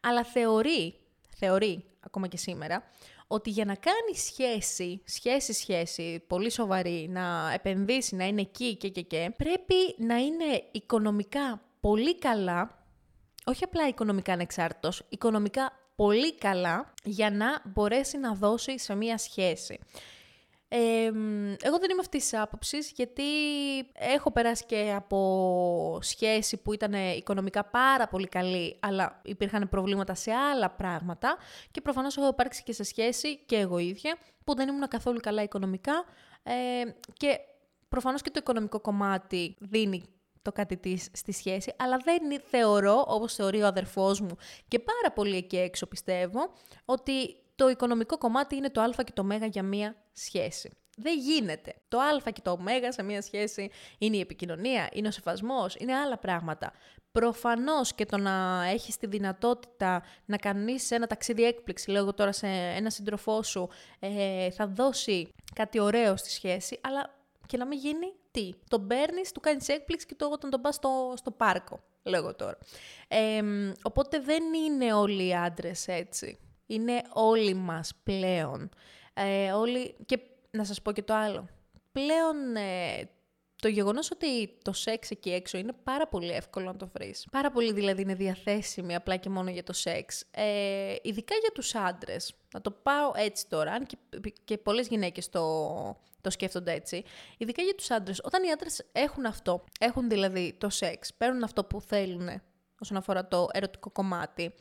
Αλλά 0.00 0.24
θεωρεί, 0.24 0.94
θεωρεί 1.36 1.84
ακόμα 2.00 2.26
και 2.26 2.36
σήμερα, 2.36 2.82
ότι 3.26 3.50
για 3.50 3.64
να 3.64 3.74
κάνει 3.74 4.16
σχέση, 4.16 5.02
σχέση-σχέση, 5.04 6.24
πολύ 6.26 6.50
σοβαρή, 6.50 7.08
να 7.10 7.52
επενδύσει, 7.52 8.16
να 8.16 8.24
είναι 8.26 8.40
εκεί 8.40 8.76
και 8.76 8.88
και 8.88 9.00
και, 9.00 9.32
πρέπει 9.36 9.74
να 9.98 10.16
είναι 10.16 10.64
οικονομικά 10.70 11.62
πολύ 11.80 12.18
καλά, 12.18 12.84
όχι 13.44 13.64
απλά 13.64 13.88
οικονομικά 13.88 14.32
ανεξάρτητος, 14.32 15.02
οικονομικά 15.08 15.72
πολύ 15.96 16.34
καλά 16.34 16.94
για 17.04 17.30
να 17.30 17.62
μπορέσει 17.64 18.18
να 18.18 18.34
δώσει 18.34 18.78
σε 18.78 18.94
μία 18.94 19.18
σχέση 19.18 19.78
εγώ 21.62 21.78
δεν 21.78 21.90
είμαι 21.90 22.00
αυτής 22.00 22.22
της 22.22 22.40
άποψης 22.40 22.92
γιατί 22.96 23.22
έχω 23.92 24.32
περάσει 24.32 24.64
και 24.64 24.92
από 24.96 25.98
σχέση 26.02 26.56
που 26.56 26.72
ήταν 26.72 26.92
οικονομικά 27.16 27.64
πάρα 27.64 28.08
πολύ 28.08 28.28
καλή, 28.28 28.76
αλλά 28.80 29.20
υπήρχαν 29.24 29.68
προβλήματα 29.68 30.14
σε 30.14 30.32
άλλα 30.32 30.70
πράγματα 30.70 31.36
και 31.70 31.80
προφανώς 31.80 32.16
έχω 32.16 32.28
υπάρξει 32.28 32.62
και 32.62 32.72
σε 32.72 32.82
σχέση 32.82 33.36
και 33.36 33.56
εγώ 33.56 33.78
ίδια 33.78 34.16
που 34.44 34.54
δεν 34.54 34.68
ήμουν 34.68 34.88
καθόλου 34.88 35.20
καλά 35.20 35.42
οικονομικά 35.42 36.04
και 37.12 37.38
προφανώς 37.88 38.22
και 38.22 38.30
το 38.30 38.38
οικονομικό 38.42 38.80
κομμάτι 38.80 39.56
δίνει 39.60 40.04
το 40.42 40.52
κάτι 40.52 40.76
της 40.76 41.08
στη 41.12 41.32
σχέση, 41.32 41.74
αλλά 41.78 41.96
δεν 42.04 42.40
θεωρώ, 42.50 43.04
όπως 43.08 43.34
θεωρεί 43.34 43.62
ο 43.62 43.66
αδερφός 43.66 44.20
μου 44.20 44.36
και 44.68 44.78
πάρα 44.78 45.12
πολύ 45.14 45.36
εκεί 45.36 45.56
έξω 45.56 45.86
πιστεύω, 45.86 46.52
ότι 46.84 47.36
το 47.54 47.68
οικονομικό 47.68 48.18
κομμάτι 48.18 48.56
είναι 48.56 48.70
το 48.70 48.80
α 48.80 48.90
και 49.04 49.12
το 49.14 49.22
ω 49.22 49.46
για 49.46 49.62
μία 49.62 49.96
σχέση. 50.12 50.70
Δεν 50.96 51.18
γίνεται. 51.18 51.74
Το 51.88 51.98
α 51.98 52.30
και 52.32 52.40
το 52.40 52.50
ω 52.50 52.58
σε 52.88 53.02
μία 53.02 53.22
σχέση 53.22 53.70
είναι 53.98 54.16
η 54.16 54.20
επικοινωνία, 54.20 54.88
είναι 54.92 55.08
ο 55.08 55.10
σεβασμός, 55.10 55.74
είναι 55.78 55.94
άλλα 55.94 56.18
πράγματα. 56.18 56.72
Προφανώς 57.12 57.94
και 57.94 58.06
το 58.06 58.16
να 58.16 58.64
έχεις 58.64 58.96
τη 58.96 59.06
δυνατότητα 59.06 60.02
να 60.24 60.36
κανείς 60.36 60.90
ένα 60.90 61.06
ταξίδι 61.06 61.44
έκπληξη, 61.44 61.90
λέω 61.90 62.14
τώρα 62.14 62.32
σε 62.32 62.46
ένα 62.46 62.90
σύντροφό 62.90 63.42
σου, 63.42 63.68
ε, 63.98 64.50
θα 64.50 64.66
δώσει 64.66 65.28
κάτι 65.54 65.80
ωραίο 65.80 66.16
στη 66.16 66.30
σχέση, 66.30 66.80
αλλά 66.82 67.14
και 67.46 67.56
να 67.56 67.66
μην 67.66 67.78
γίνει 67.78 68.12
τι. 68.30 68.50
Τον 68.68 68.86
παίρνει, 68.86 69.22
του 69.34 69.40
κάνεις 69.40 69.68
έκπληξη 69.68 70.06
και 70.06 70.14
το 70.14 70.28
όταν 70.32 70.50
τον 70.50 70.60
πας 70.60 70.74
στο, 70.74 71.12
στο 71.16 71.30
πάρκο, 71.30 71.80
λέγω 72.02 72.34
τώρα. 72.34 72.58
Ε, 73.08 73.42
οπότε 73.82 74.20
δεν 74.20 74.42
είναι 74.54 74.92
όλοι 74.92 75.26
οι 75.26 75.34
άντρες 75.34 75.88
έτσι 75.88 76.38
είναι 76.66 77.02
όλοι 77.12 77.54
μας 77.54 77.92
πλέον. 78.02 78.68
Ε, 79.14 79.52
όλοι... 79.52 79.94
Και 80.06 80.18
να 80.50 80.64
σας 80.64 80.82
πω 80.82 80.92
και 80.92 81.02
το 81.02 81.14
άλλο. 81.14 81.48
Πλέον 81.92 82.56
ε, 82.56 83.08
το 83.64 83.70
γεγονός 83.70 84.10
ότι 84.10 84.58
το 84.62 84.72
σεξ 84.72 85.10
εκεί 85.10 85.30
έξω 85.30 85.58
είναι 85.58 85.72
πάρα 85.84 86.08
πολύ 86.08 86.30
εύκολο 86.30 86.66
να 86.66 86.76
το 86.76 86.90
βρεις. 86.94 87.26
Πάρα 87.30 87.50
πολύ 87.50 87.72
δηλαδή 87.72 88.02
είναι 88.02 88.14
διαθέσιμη 88.14 88.94
απλά 88.94 89.16
και 89.16 89.28
μόνο 89.28 89.50
για 89.50 89.62
το 89.62 89.72
σεξ. 89.72 90.24
Ε, 90.30 90.94
ειδικά 91.02 91.34
για 91.34 91.50
τους 91.54 91.74
άντρες. 91.74 92.34
Να 92.54 92.60
το 92.60 92.70
πάω 92.70 93.12
έτσι 93.14 93.48
τώρα, 93.48 93.72
αν 93.72 93.86
και, 93.86 93.96
και 94.44 94.58
πολλές 94.58 94.88
γυναίκες 94.88 95.28
το, 95.28 95.66
το 96.20 96.30
σκέφτονται 96.30 96.72
έτσι. 96.72 97.04
Ειδικά 97.38 97.62
για 97.62 97.74
τους 97.74 97.90
άντρες. 97.90 98.20
Όταν 98.24 98.42
οι 98.42 98.50
άντρες 98.50 98.86
έχουν 98.92 99.26
αυτό, 99.26 99.64
έχουν 99.80 100.08
δηλαδή 100.08 100.56
το 100.58 100.68
σεξ, 100.68 101.14
παίρνουν 101.14 101.42
αυτό 101.42 101.64
που 101.64 101.80
θέλουν 101.80 102.28
όσον 102.80 102.96
αφορά 102.96 103.28
το 103.28 103.48
ερωτικό 103.52 103.90
κομμάτι 103.90 104.54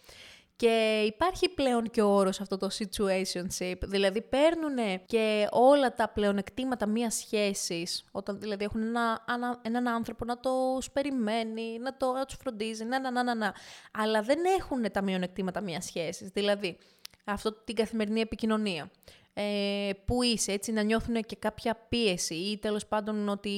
Και 0.55 1.03
υπάρχει 1.05 1.49
πλέον 1.49 1.89
και 1.89 2.01
ο 2.01 2.07
όρος 2.07 2.41
αυτό 2.41 2.57
το 2.57 2.67
situationship, 2.77 3.75
δηλαδή 3.81 4.21
παίρνουν 4.21 5.05
και 5.05 5.47
όλα 5.51 5.93
τα 5.93 6.09
πλεονεκτήματα 6.09 6.85
μία 6.87 7.09
σχέσης, 7.09 8.03
όταν 8.11 8.39
δηλαδή 8.39 8.63
έχουν 8.63 8.81
ένα, 8.81 9.25
ένα, 9.33 9.59
έναν 9.61 9.87
άνθρωπο 9.87 10.25
να 10.25 10.39
το 10.39 10.51
περιμένει, 10.93 11.79
να, 11.79 11.97
το, 11.97 12.11
να 12.11 12.25
τους 12.25 12.35
φροντίζει, 12.41 12.83
να, 12.83 12.99
να, 12.99 13.11
να, 13.11 13.23
να, 13.23 13.35
να. 13.35 13.53
Αλλά 13.91 14.21
δεν 14.21 14.39
έχουν 14.59 14.91
τα 14.91 15.01
μειονεκτήματα 15.01 15.61
μία 15.61 15.81
σχέσης, 15.81 16.29
δηλαδή 16.29 16.77
αυτό 17.23 17.53
την 17.53 17.75
καθημερινή 17.75 18.21
επικοινωνία. 18.21 18.91
Ε, 19.35 19.89
που 20.05 20.23
είσαι, 20.23 20.51
έτσι 20.51 20.71
να 20.71 20.81
νιώθουν 20.81 21.21
και 21.21 21.35
κάποια 21.35 21.75
πίεση 21.89 22.35
ή 22.35 22.57
τέλος 22.57 22.85
πάντων 22.85 23.29
ότι 23.29 23.51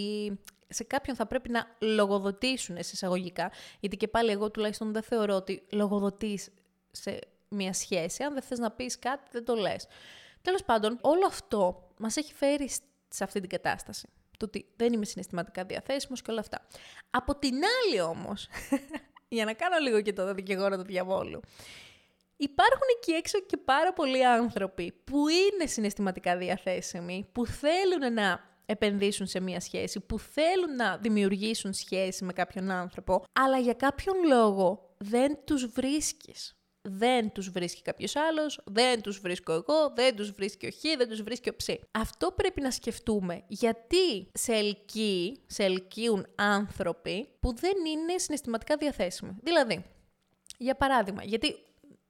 σε 0.68 0.84
κάποιον 0.84 1.16
θα 1.16 1.26
πρέπει 1.26 1.50
να 1.50 1.68
λογοδοτήσουν 1.80 2.76
σε 2.76 2.92
εισαγωγικά, 2.94 3.52
γιατί 3.80 3.98
και 3.98 4.08
πάλι 4.08 4.32
εγώ 4.32 4.52
τουλάχιστον 4.52 4.94
δεν 4.94 5.04
θεωρώ 5.04 5.36
ότι 5.36 5.64
λογοδοτείς 5.72 6.50
σε 6.96 7.20
μια 7.50 7.74
σχέση. 7.74 8.24
Αν 8.24 8.34
δεν 8.34 8.42
θες 8.42 8.60
να 8.60 8.72
πεις 8.72 9.00
κάτι, 9.00 9.30
δεν 9.32 9.46
το 9.46 9.56
λες. 9.56 9.88
Τέλος 10.42 10.64
πάντων, 10.64 10.98
όλο 11.02 11.26
αυτό 11.28 11.90
μας 11.98 12.18
έχει 12.18 12.34
φέρει 12.34 12.70
σε 13.08 13.24
αυτή 13.24 13.40
την 13.40 13.50
κατάσταση. 13.50 14.10
Το 14.38 14.46
ότι 14.46 14.66
δεν 14.76 14.94
είμαι 14.94 15.06
συναισθηματικά 15.06 15.64
διαθέσιμος 15.64 16.22
και 16.22 16.32
όλα 16.32 16.40
αυτά. 16.40 16.68
Από 17.10 17.36
την 17.36 17.56
άλλη 17.56 18.02
όμως, 18.02 18.48
για 19.28 19.46
να 19.46 19.54
κάνω 19.54 19.78
λίγο 19.78 20.02
και 20.02 20.14
το 20.14 20.34
δικηγόρο 20.34 20.78
του 20.78 20.84
διαβόλου, 20.84 21.40
Υπάρχουν 22.38 22.88
εκεί 22.98 23.12
έξω 23.12 23.40
και 23.40 23.58
πάρα 23.58 23.94
πολλοί 23.94 24.26
άνθρωποι 24.26 24.92
που 25.04 25.28
είναι 25.28 25.66
συναισθηματικά 25.66 26.38
διαθέσιμοι, 26.38 27.28
που 27.32 27.46
θέλουν 27.46 28.14
να 28.14 28.40
επενδύσουν 28.66 29.28
σε 29.28 29.40
μία 29.40 29.60
σχέση, 29.60 30.00
που 30.00 30.20
θέλουν 30.20 30.76
να 30.76 30.98
δημιουργήσουν 30.98 31.74
σχέση 31.74 32.24
με 32.24 32.34
κάποιον 32.34 32.72
άνθρωπο, 32.72 33.24
αλλά 33.34 33.58
για 33.58 33.74
κάποιον 33.74 34.16
λόγο 34.28 34.94
δεν 34.98 35.38
τους 35.46 35.66
βρίσκεις 35.66 36.55
δεν 36.88 37.32
τους 37.32 37.50
βρίσκει 37.50 37.82
κάποιος 37.82 38.16
άλλος, 38.16 38.62
δεν 38.66 39.02
τους 39.02 39.20
βρίσκω 39.20 39.54
εγώ, 39.54 39.94
δεν 39.96 40.16
τους 40.16 40.32
βρίσκει 40.32 40.66
ο 40.66 40.70
Χ, 40.72 40.98
δεν 40.98 41.10
τους 41.10 41.22
βρίσκει 41.22 41.50
ο 41.50 41.56
Ψ. 41.56 41.66
Αυτό 41.92 42.32
πρέπει 42.32 42.62
να 42.62 42.72
σκεφτούμε. 42.72 43.44
Γιατί 43.48 44.32
σε 44.34 44.54
ελκύει, 44.54 45.44
σε 45.48 45.64
ελκύουν 45.64 46.28
άνθρωποι 46.36 47.28
που 47.40 47.56
δεν 47.56 47.86
είναι 47.86 48.18
συναισθηματικά 48.18 48.78
διαθέσιμοι. 48.78 49.36
Δηλαδή, 49.44 49.86
για 50.58 50.76
παράδειγμα, 50.76 51.24
γιατί 51.24 51.56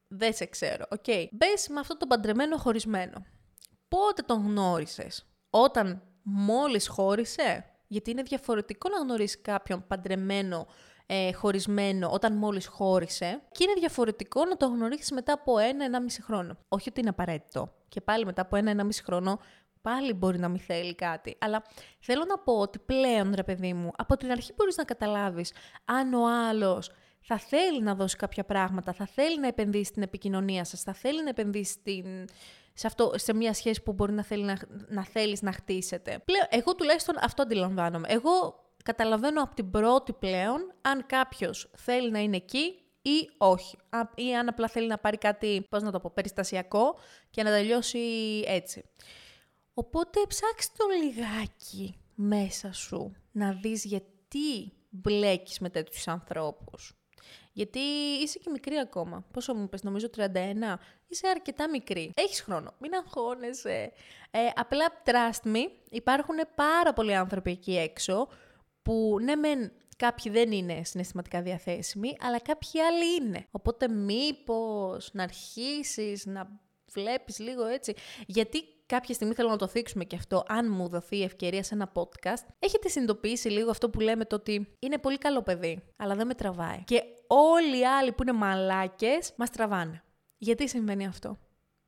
δεν 0.08 0.34
σε 0.34 0.46
ξέρω, 0.46 0.86
OK. 0.90 1.04
Okay. 1.06 1.26
Μπες 1.32 1.68
με 1.68 1.80
αυτό 1.80 1.98
το 1.98 2.08
παντρεμένο 2.08 2.58
χωρισμένο. 2.58 3.26
Πότε 3.88 4.22
τον 4.22 4.46
γνώρισες, 4.46 5.26
όταν 5.50 6.02
μόλις 6.24 6.88
χώρισε, 6.88 7.66
γιατί 7.88 8.12
είναι 8.12 8.22
διαφορετικό 8.22 8.90
να 8.90 8.98
γνωρίσει 8.98 9.38
κάποιον 9.38 9.88
παντρεμένο 9.88 10.68
ε, 11.06 11.34
χωρισμένο 11.34 12.10
όταν 12.12 12.34
μόλις 12.34 12.68
χώρισε 12.68 13.42
και 13.52 13.64
είναι 13.64 13.74
διαφορετικό 13.80 14.46
να 14.46 14.58
το 14.58 14.68
γνωρίσεις 14.68 15.12
μετά 15.12 15.34
από 15.34 15.58
ένα-ενάμιση 15.58 16.22
χρόνο. 16.22 16.58
Όχι 16.68 16.90
ότι 16.90 17.00
είναι 17.00 17.10
απαραίτητο. 17.10 17.74
Και 17.88 18.02
πάλι 18.02 18.26
μετά 18.26 18.42
από 18.42 18.56
ένα-ενάμιση 18.56 19.04
χρόνο 19.04 19.40
πάλι 19.82 20.14
μπορεί 20.14 20.40
να 20.40 20.48
μην 20.48 20.60
θέλει 20.60 20.96
κάτι. 20.96 21.38
Αλλά 21.40 21.64
θέλω 22.00 22.26
να 22.26 22.38
πω 22.38 22.60
ότι 22.60 22.80
πλέον, 22.80 23.34
ρε 23.36 23.44
παιδί 23.44 23.74
μου, 23.74 23.92
από 23.98 24.18
την 24.18 24.32
αρχή 24.32 24.54
μπορείς 24.56 24.78
να 24.78 24.84
καταλάβεις 24.84 25.54
αν 25.86 26.14
ο 26.14 26.48
άλλος 26.50 26.92
θα 27.22 27.38
θέλει 27.38 27.82
να 27.82 27.96
δώσει 27.96 28.16
κάποια 28.16 28.44
πράγματα, 28.46 28.94
θα 28.94 29.06
θέλει 29.06 29.40
να 29.40 29.48
επενδύσει 29.48 29.84
στην 29.84 30.02
επικοινωνία 30.02 30.64
σας, 30.64 30.82
θα 30.82 30.94
θέλει 30.94 31.24
να 31.24 31.30
επενδύσει 31.30 31.72
στην... 31.72 32.26
σε, 32.74 32.88
αυτό, 32.88 33.12
σε 33.16 33.34
μια 33.34 33.54
σχέση 33.54 33.84
που 33.84 33.94
μπορεί 33.94 34.12
να, 34.12 34.24
θέλει 34.24 34.44
να, 34.44 34.58
να 34.88 35.06
θέλεις 35.06 35.42
να 35.42 35.52
χτίσετε. 35.52 36.22
Πλέον, 36.26 36.46
εγώ 36.50 36.76
τουλάχιστον 36.76 37.16
αυτό 37.22 37.42
αντιλαμβάνομαι. 37.42 38.08
Εγώ 38.10 38.65
καταλαβαίνω 38.86 39.42
από 39.42 39.56
την 39.56 39.72
πρώτη 39.72 40.14
πλέον 40.14 40.74
αν 40.82 41.06
κάποιος 41.06 41.72
θέλει 41.76 42.12
να 42.12 42.20
είναι 42.20 42.36
εκεί 42.36 42.80
ή 43.02 43.30
όχι. 43.38 43.78
Ή 44.16 44.36
αν 44.36 44.48
απλά 44.48 44.68
θέλει 44.68 44.88
να 44.88 44.98
πάρει 44.98 45.18
κάτι, 45.18 45.66
πώς 45.70 45.82
να 45.82 45.92
το 45.92 46.00
πω, 46.00 46.12
περιστασιακό 46.14 46.96
και 47.30 47.44
να 47.44 47.50
τελειώσει 47.50 48.00
έτσι. 48.46 48.84
Οπότε 49.74 50.20
ψάξτε 50.28 50.74
το 50.78 50.86
λιγάκι 51.04 52.00
μέσα 52.16 52.74
σου 52.74 53.16
να 53.32 53.52
δεις 53.52 53.84
γιατί 53.84 54.74
μπλέκεις 54.90 55.60
με 55.60 55.70
τέτοιους 55.70 56.08
ανθρώπους. 56.08 56.94
Γιατί 57.54 57.80
είσαι 58.22 58.40
και 58.40 58.50
μικρή 58.50 58.76
ακόμα. 58.78 59.26
Πόσο 59.34 59.54
μου 59.54 59.64
είπες, 59.64 59.84
νομίζω 59.84 60.10
31. 60.10 60.80
Είσαι 61.08 61.28
αρκετά 61.28 61.70
μικρή. 61.70 62.12
Έχεις 62.16 62.42
χρόνο. 62.42 62.74
Μην 62.80 62.94
αγχώνεσαι. 62.94 63.92
Ε, 64.32 64.40
απλά 64.56 64.86
trust 65.06 65.48
me, 65.48 65.70
υπάρχουν 65.90 66.36
πάρα 66.56 66.94
πολλοί 66.94 67.16
άνθρωποι 67.16 67.52
εκεί 67.52 67.78
έξω 67.78 68.28
που 68.86 69.18
ναι 69.22 69.36
μεν 69.36 69.72
κάποιοι 69.98 70.32
δεν 70.32 70.52
είναι 70.52 70.84
συναισθηματικά 70.84 71.42
διαθέσιμοι, 71.42 72.18
αλλά 72.20 72.40
κάποιοι 72.40 72.82
άλλοι 72.82 73.16
είναι. 73.16 73.48
Οπότε 73.52 73.88
μήπως 73.88 75.10
να 75.14 75.24
αρχίσεις 75.24 76.26
να 76.26 76.60
βλέπεις 76.92 77.40
λίγο 77.40 77.66
έτσι. 77.66 77.94
Γιατί 78.26 78.64
κάποια 78.86 79.14
στιγμή 79.14 79.34
θέλω 79.34 79.50
να 79.50 79.58
το 79.58 79.68
θίξουμε 79.68 80.04
και 80.04 80.16
αυτό, 80.16 80.44
αν 80.48 80.72
μου 80.72 80.88
δοθεί 80.88 81.18
η 81.18 81.24
ευκαιρία 81.24 81.64
σε 81.64 81.74
ένα 81.74 81.92
podcast, 81.94 82.46
έχετε 82.60 82.90
συνειδητοποιήσει 82.90 83.50
λίγο 83.50 83.70
αυτό 83.70 83.90
που 83.90 84.00
λέμε 84.00 84.26
το 84.26 84.36
ότι 84.36 84.76
είναι 84.80 84.98
πολύ 84.98 85.18
καλό 85.18 85.42
παιδί, 85.42 85.84
αλλά 85.96 86.16
δεν 86.16 86.28
με 86.28 86.34
τραβάει. 86.34 86.84
Και 86.84 87.04
όλοι 87.28 87.80
οι 87.80 87.86
άλλοι 87.86 88.12
που 88.12 88.22
είναι 88.22 88.34
μαλάκες 88.34 89.34
μας 89.36 89.50
τραβάνε. 89.50 90.04
Γιατί 90.38 90.70
συμβαίνει 90.70 91.06
αυτό; 91.06 91.38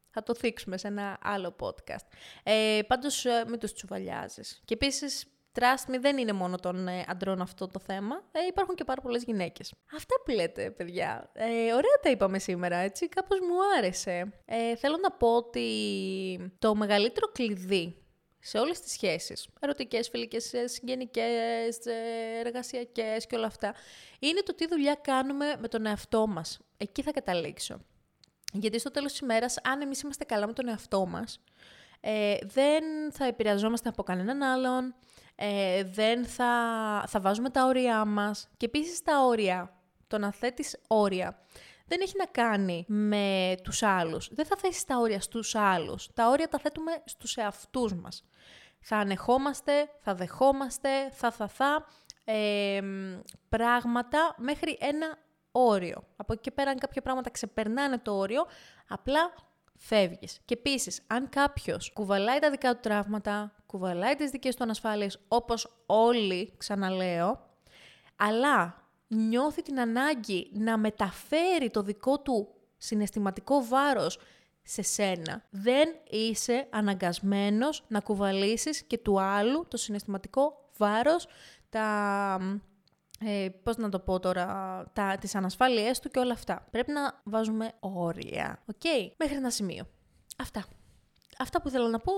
Θα 0.09 0.23
το 0.23 0.35
θίξουμε 0.35 0.77
σε 0.77 0.87
ένα 0.87 1.17
άλλο 1.21 1.55
podcast. 1.59 2.07
Ε, 2.43 2.79
πάντως 2.87 3.25
ε, 3.25 3.43
μην 3.47 3.59
τους 3.59 3.73
τσουβαλιάζεις. 3.73 4.61
Και 4.65 4.73
επίσης 4.73 5.36
Trust 5.59 5.91
me, 5.91 5.97
δεν 5.99 6.17
είναι 6.17 6.33
μόνο 6.33 6.57
των 6.57 6.87
ε, 6.87 7.05
αντρών 7.07 7.41
αυτό 7.41 7.67
το 7.67 7.79
θέμα. 7.79 8.15
Ε, 8.31 8.39
υπάρχουν 8.49 8.75
και 8.75 8.83
πάρα 8.83 9.01
πολλές 9.01 9.23
γυναίκες. 9.23 9.73
Αυτά 9.95 10.15
που 10.25 10.31
λέτε, 10.31 10.71
παιδιά. 10.71 11.29
Ε, 11.33 11.45
ωραία 11.73 11.97
τα 12.01 12.09
είπαμε 12.09 12.39
σήμερα, 12.39 12.75
έτσι. 12.77 13.07
Κάπως 13.07 13.39
μου 13.39 13.77
άρεσε. 13.77 14.33
Ε, 14.45 14.75
θέλω 14.75 14.97
να 15.01 15.11
πω 15.11 15.35
ότι 15.35 15.67
το 16.59 16.75
μεγαλύτερο 16.75 17.27
κλειδί 17.27 18.01
σε 18.39 18.57
όλες 18.57 18.79
τις 18.79 18.91
σχέσεις, 18.91 19.47
ερωτικές, 19.59 20.09
φιλικές, 20.09 20.53
ε, 20.53 20.67
συγγενικές, 20.67 21.85
ε, 21.85 22.39
εργασιακές 22.45 23.27
και 23.27 23.35
όλα 23.35 23.45
αυτά, 23.45 23.75
είναι 24.19 24.41
το 24.41 24.55
τι 24.55 24.67
δουλειά 24.67 24.95
κάνουμε 25.01 25.55
με 25.59 25.67
τον 25.67 25.85
εαυτό 25.85 26.27
μας. 26.27 26.59
Εκεί 26.77 27.01
θα 27.01 27.11
καταλήξω. 27.11 27.79
Γιατί 28.53 28.79
στο 28.79 28.91
τέλος 28.91 29.11
της 29.11 29.19
ημέρας, 29.19 29.57
αν 29.63 29.81
εμείς 29.81 30.01
είμαστε 30.01 30.23
καλά 30.23 30.47
με 30.47 30.53
τον 30.53 30.67
εαυτό 30.67 31.05
μας, 31.05 31.39
ε, 31.99 32.37
δεν 32.43 32.83
θα 33.11 33.25
επηρεαζόμαστε 33.25 33.89
από 33.89 34.03
κανέναν 34.03 34.41
άλλον, 34.41 34.95
ε, 35.39 35.83
δεν 35.83 36.25
θα, 36.25 36.53
θα 37.07 37.19
βάζουμε 37.19 37.49
τα 37.49 37.65
όρια 37.65 38.05
μας 38.05 38.49
και 38.57 38.65
επίσης 38.65 39.01
τα 39.01 39.25
όρια, 39.25 39.73
το 40.07 40.17
να 40.17 40.31
θέτεις 40.31 40.77
όρια, 40.87 41.39
δεν 41.87 42.01
έχει 42.01 42.13
να 42.17 42.25
κάνει 42.25 42.85
με 42.87 43.55
τους 43.63 43.83
άλλους. 43.83 44.29
Δεν 44.33 44.45
θα 44.45 44.55
θέσεις 44.55 44.83
τα 44.83 44.97
όρια 44.97 45.21
στους 45.21 45.55
άλλους. 45.55 46.09
Τα 46.13 46.29
όρια 46.29 46.47
τα 46.47 46.57
θέτουμε 46.57 46.91
στους 47.05 47.35
εαυτούς 47.35 47.93
μας. 47.93 48.23
Θα 48.79 48.97
ανεχόμαστε, 48.97 49.89
θα 49.99 50.15
δεχόμαστε, 50.15 50.89
θα 51.11 51.31
θα 51.31 51.47
θα, 51.47 51.85
ε, 52.23 52.81
πράγματα 53.49 54.35
μέχρι 54.37 54.77
ένα 54.81 55.17
όριο. 55.51 56.07
Από 56.15 56.33
εκεί 56.33 56.41
και 56.41 56.51
πέρα 56.51 56.71
αν 56.71 56.77
κάποια 56.77 57.01
πράγματα 57.01 57.29
ξεπερνάνε 57.29 57.97
το 57.97 58.17
όριο, 58.17 58.45
απλά 58.87 59.33
φεύγεις. 59.77 60.39
Και 60.45 60.53
επίσης, 60.53 61.01
αν 61.07 61.29
κάποιος 61.29 61.91
κουβαλάει 61.93 62.39
τα 62.39 62.49
δικά 62.49 62.73
του 62.73 62.79
τραύματα, 62.81 63.55
κουβαλάει 63.67 64.15
τις 64.15 64.29
δικές 64.29 64.55
του 64.55 64.63
ανασφάλειες, 64.63 65.19
όπως 65.27 65.83
όλοι, 65.85 66.53
ξαναλέω, 66.57 67.39
αλλά 68.15 68.87
νιώθει 69.07 69.61
την 69.61 69.79
ανάγκη 69.79 70.49
να 70.53 70.77
μεταφέρει 70.77 71.69
το 71.71 71.81
δικό 71.81 72.19
του 72.19 72.47
συναισθηματικό 72.77 73.65
βάρος 73.65 74.19
σε 74.63 74.81
σένα. 74.81 75.43
Δεν 75.49 75.89
είσαι 76.09 76.67
αναγκασμένος 76.69 77.83
να 77.87 77.99
κουβαλήσεις 77.99 78.83
και 78.83 78.97
του 78.97 79.21
άλλου 79.21 79.67
το 79.67 79.77
συναισθηματικό 79.77 80.69
βάρος, 80.77 81.27
τα 81.69 82.37
ε, 83.19 83.49
πώς 83.63 83.77
να 83.77 83.89
το 83.89 83.99
πω 83.99 84.19
τώρα, 84.19 84.45
τα, 84.93 85.17
τις 85.17 85.35
ανασφάλειές 85.35 85.99
του 85.99 86.09
και 86.09 86.19
όλα 86.19 86.33
αυτά. 86.33 86.67
Πρέπει 86.71 86.91
να 86.91 87.21
βάζουμε 87.23 87.71
όρια, 87.79 88.63
οκ, 88.65 89.15
μέχρι 89.17 89.35
ένα 89.35 89.49
σημείο. 89.49 89.87
Αυτά. 90.37 90.65
Αυτά 91.37 91.61
που 91.61 91.69
θέλω 91.69 91.87
να 91.87 91.99
πω, 91.99 92.13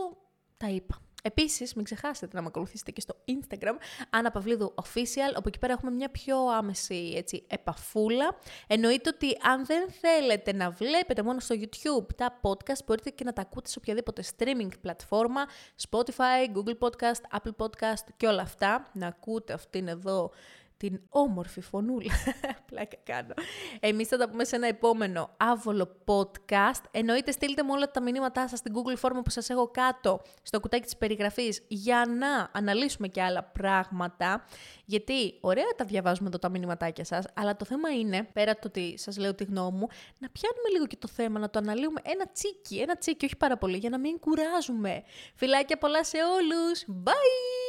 τα 0.57 0.69
είπα. 0.69 0.97
Επίσης, 1.23 1.73
μην 1.73 1.85
ξεχάσετε 1.85 2.35
να 2.35 2.41
με 2.41 2.47
ακολουθήσετε 2.47 2.91
και 2.91 3.01
στο 3.01 3.15
Instagram, 3.27 3.75
Άννα 4.09 4.31
Παυλίδου 4.31 4.73
Official, 4.75 5.33
όπου 5.37 5.47
εκεί 5.47 5.59
πέρα 5.59 5.73
έχουμε 5.73 5.91
μια 5.91 6.09
πιο 6.09 6.37
άμεση 6.47 7.13
έτσι, 7.15 7.43
επαφούλα. 7.47 8.35
Εννοείται 8.67 9.09
ότι 9.15 9.37
αν 9.41 9.65
δεν 9.65 9.89
θέλετε 9.91 10.53
να 10.53 10.69
βλέπετε 10.69 11.23
μόνο 11.23 11.39
στο 11.39 11.55
YouTube 11.59 12.05
τα 12.15 12.39
podcast, 12.41 12.85
μπορείτε 12.85 13.09
και 13.09 13.23
να 13.23 13.33
τα 13.33 13.41
ακούτε 13.41 13.69
σε 13.69 13.75
οποιαδήποτε 13.79 14.23
streaming 14.37 14.69
πλατφόρμα, 14.81 15.45
Spotify, 15.89 16.55
Google 16.55 16.77
Podcast, 16.79 17.39
Apple 17.39 17.65
Podcast 17.65 18.03
και 18.17 18.27
όλα 18.27 18.41
αυτά. 18.41 18.87
Να 18.93 19.07
ακούτε 19.07 19.53
αυτήν 19.53 19.87
εδώ 19.87 20.31
την 20.79 21.01
όμορφη 21.09 21.61
φωνούλα. 21.61 22.11
Πλάκα 22.69 22.97
κάνω. 23.03 23.33
Εμείς 23.79 24.07
θα 24.07 24.17
τα 24.17 24.29
πούμε 24.29 24.43
σε 24.43 24.55
ένα 24.55 24.67
επόμενο 24.67 25.29
άβολο 25.37 26.03
podcast. 26.05 26.83
Εννοείται 26.91 27.31
στείλτε 27.31 27.63
μου 27.63 27.69
όλα 27.73 27.91
τα 27.91 28.01
μηνύματά 28.01 28.47
σας 28.47 28.59
στην 28.59 28.73
Google 28.75 28.99
Form 29.01 29.21
που 29.23 29.29
σας 29.29 29.49
έχω 29.49 29.67
κάτω 29.67 30.21
στο 30.41 30.59
κουτάκι 30.59 30.83
της 30.83 30.97
περιγραφής 30.97 31.63
για 31.67 32.05
να 32.17 32.49
αναλύσουμε 32.51 33.07
και 33.07 33.21
άλλα 33.21 33.43
πράγματα. 33.43 34.45
Γιατί 34.85 35.37
ωραία 35.41 35.67
τα 35.75 35.85
διαβάζουμε 35.85 36.27
εδώ 36.27 36.39
τα 36.39 36.49
μηνύματάκια 36.49 37.05
σας, 37.05 37.25
αλλά 37.33 37.55
το 37.55 37.65
θέμα 37.65 37.89
είναι, 37.89 38.23
πέρα 38.33 38.53
το 38.53 38.67
ότι 38.67 38.97
σας 38.97 39.17
λέω 39.17 39.35
τη 39.35 39.43
γνώμη 39.43 39.77
μου, 39.77 39.87
να 40.19 40.29
πιάνουμε 40.29 40.69
λίγο 40.71 40.87
και 40.87 40.97
το 40.97 41.07
θέμα, 41.07 41.39
να 41.39 41.49
το 41.49 41.59
αναλύουμε 41.59 42.01
ένα 42.03 42.27
τσίκι, 42.31 42.79
ένα 42.79 42.97
τσίκι, 42.97 43.25
όχι 43.25 43.37
πάρα 43.37 43.57
πολύ, 43.57 43.77
για 43.77 43.89
να 43.89 43.99
μην 43.99 44.19
κουράζουμε. 44.19 45.03
Φιλάκια 45.35 45.77
πολλά 45.77 46.03
σε 46.03 46.17
όλους. 46.17 46.85
Bye! 47.03 47.68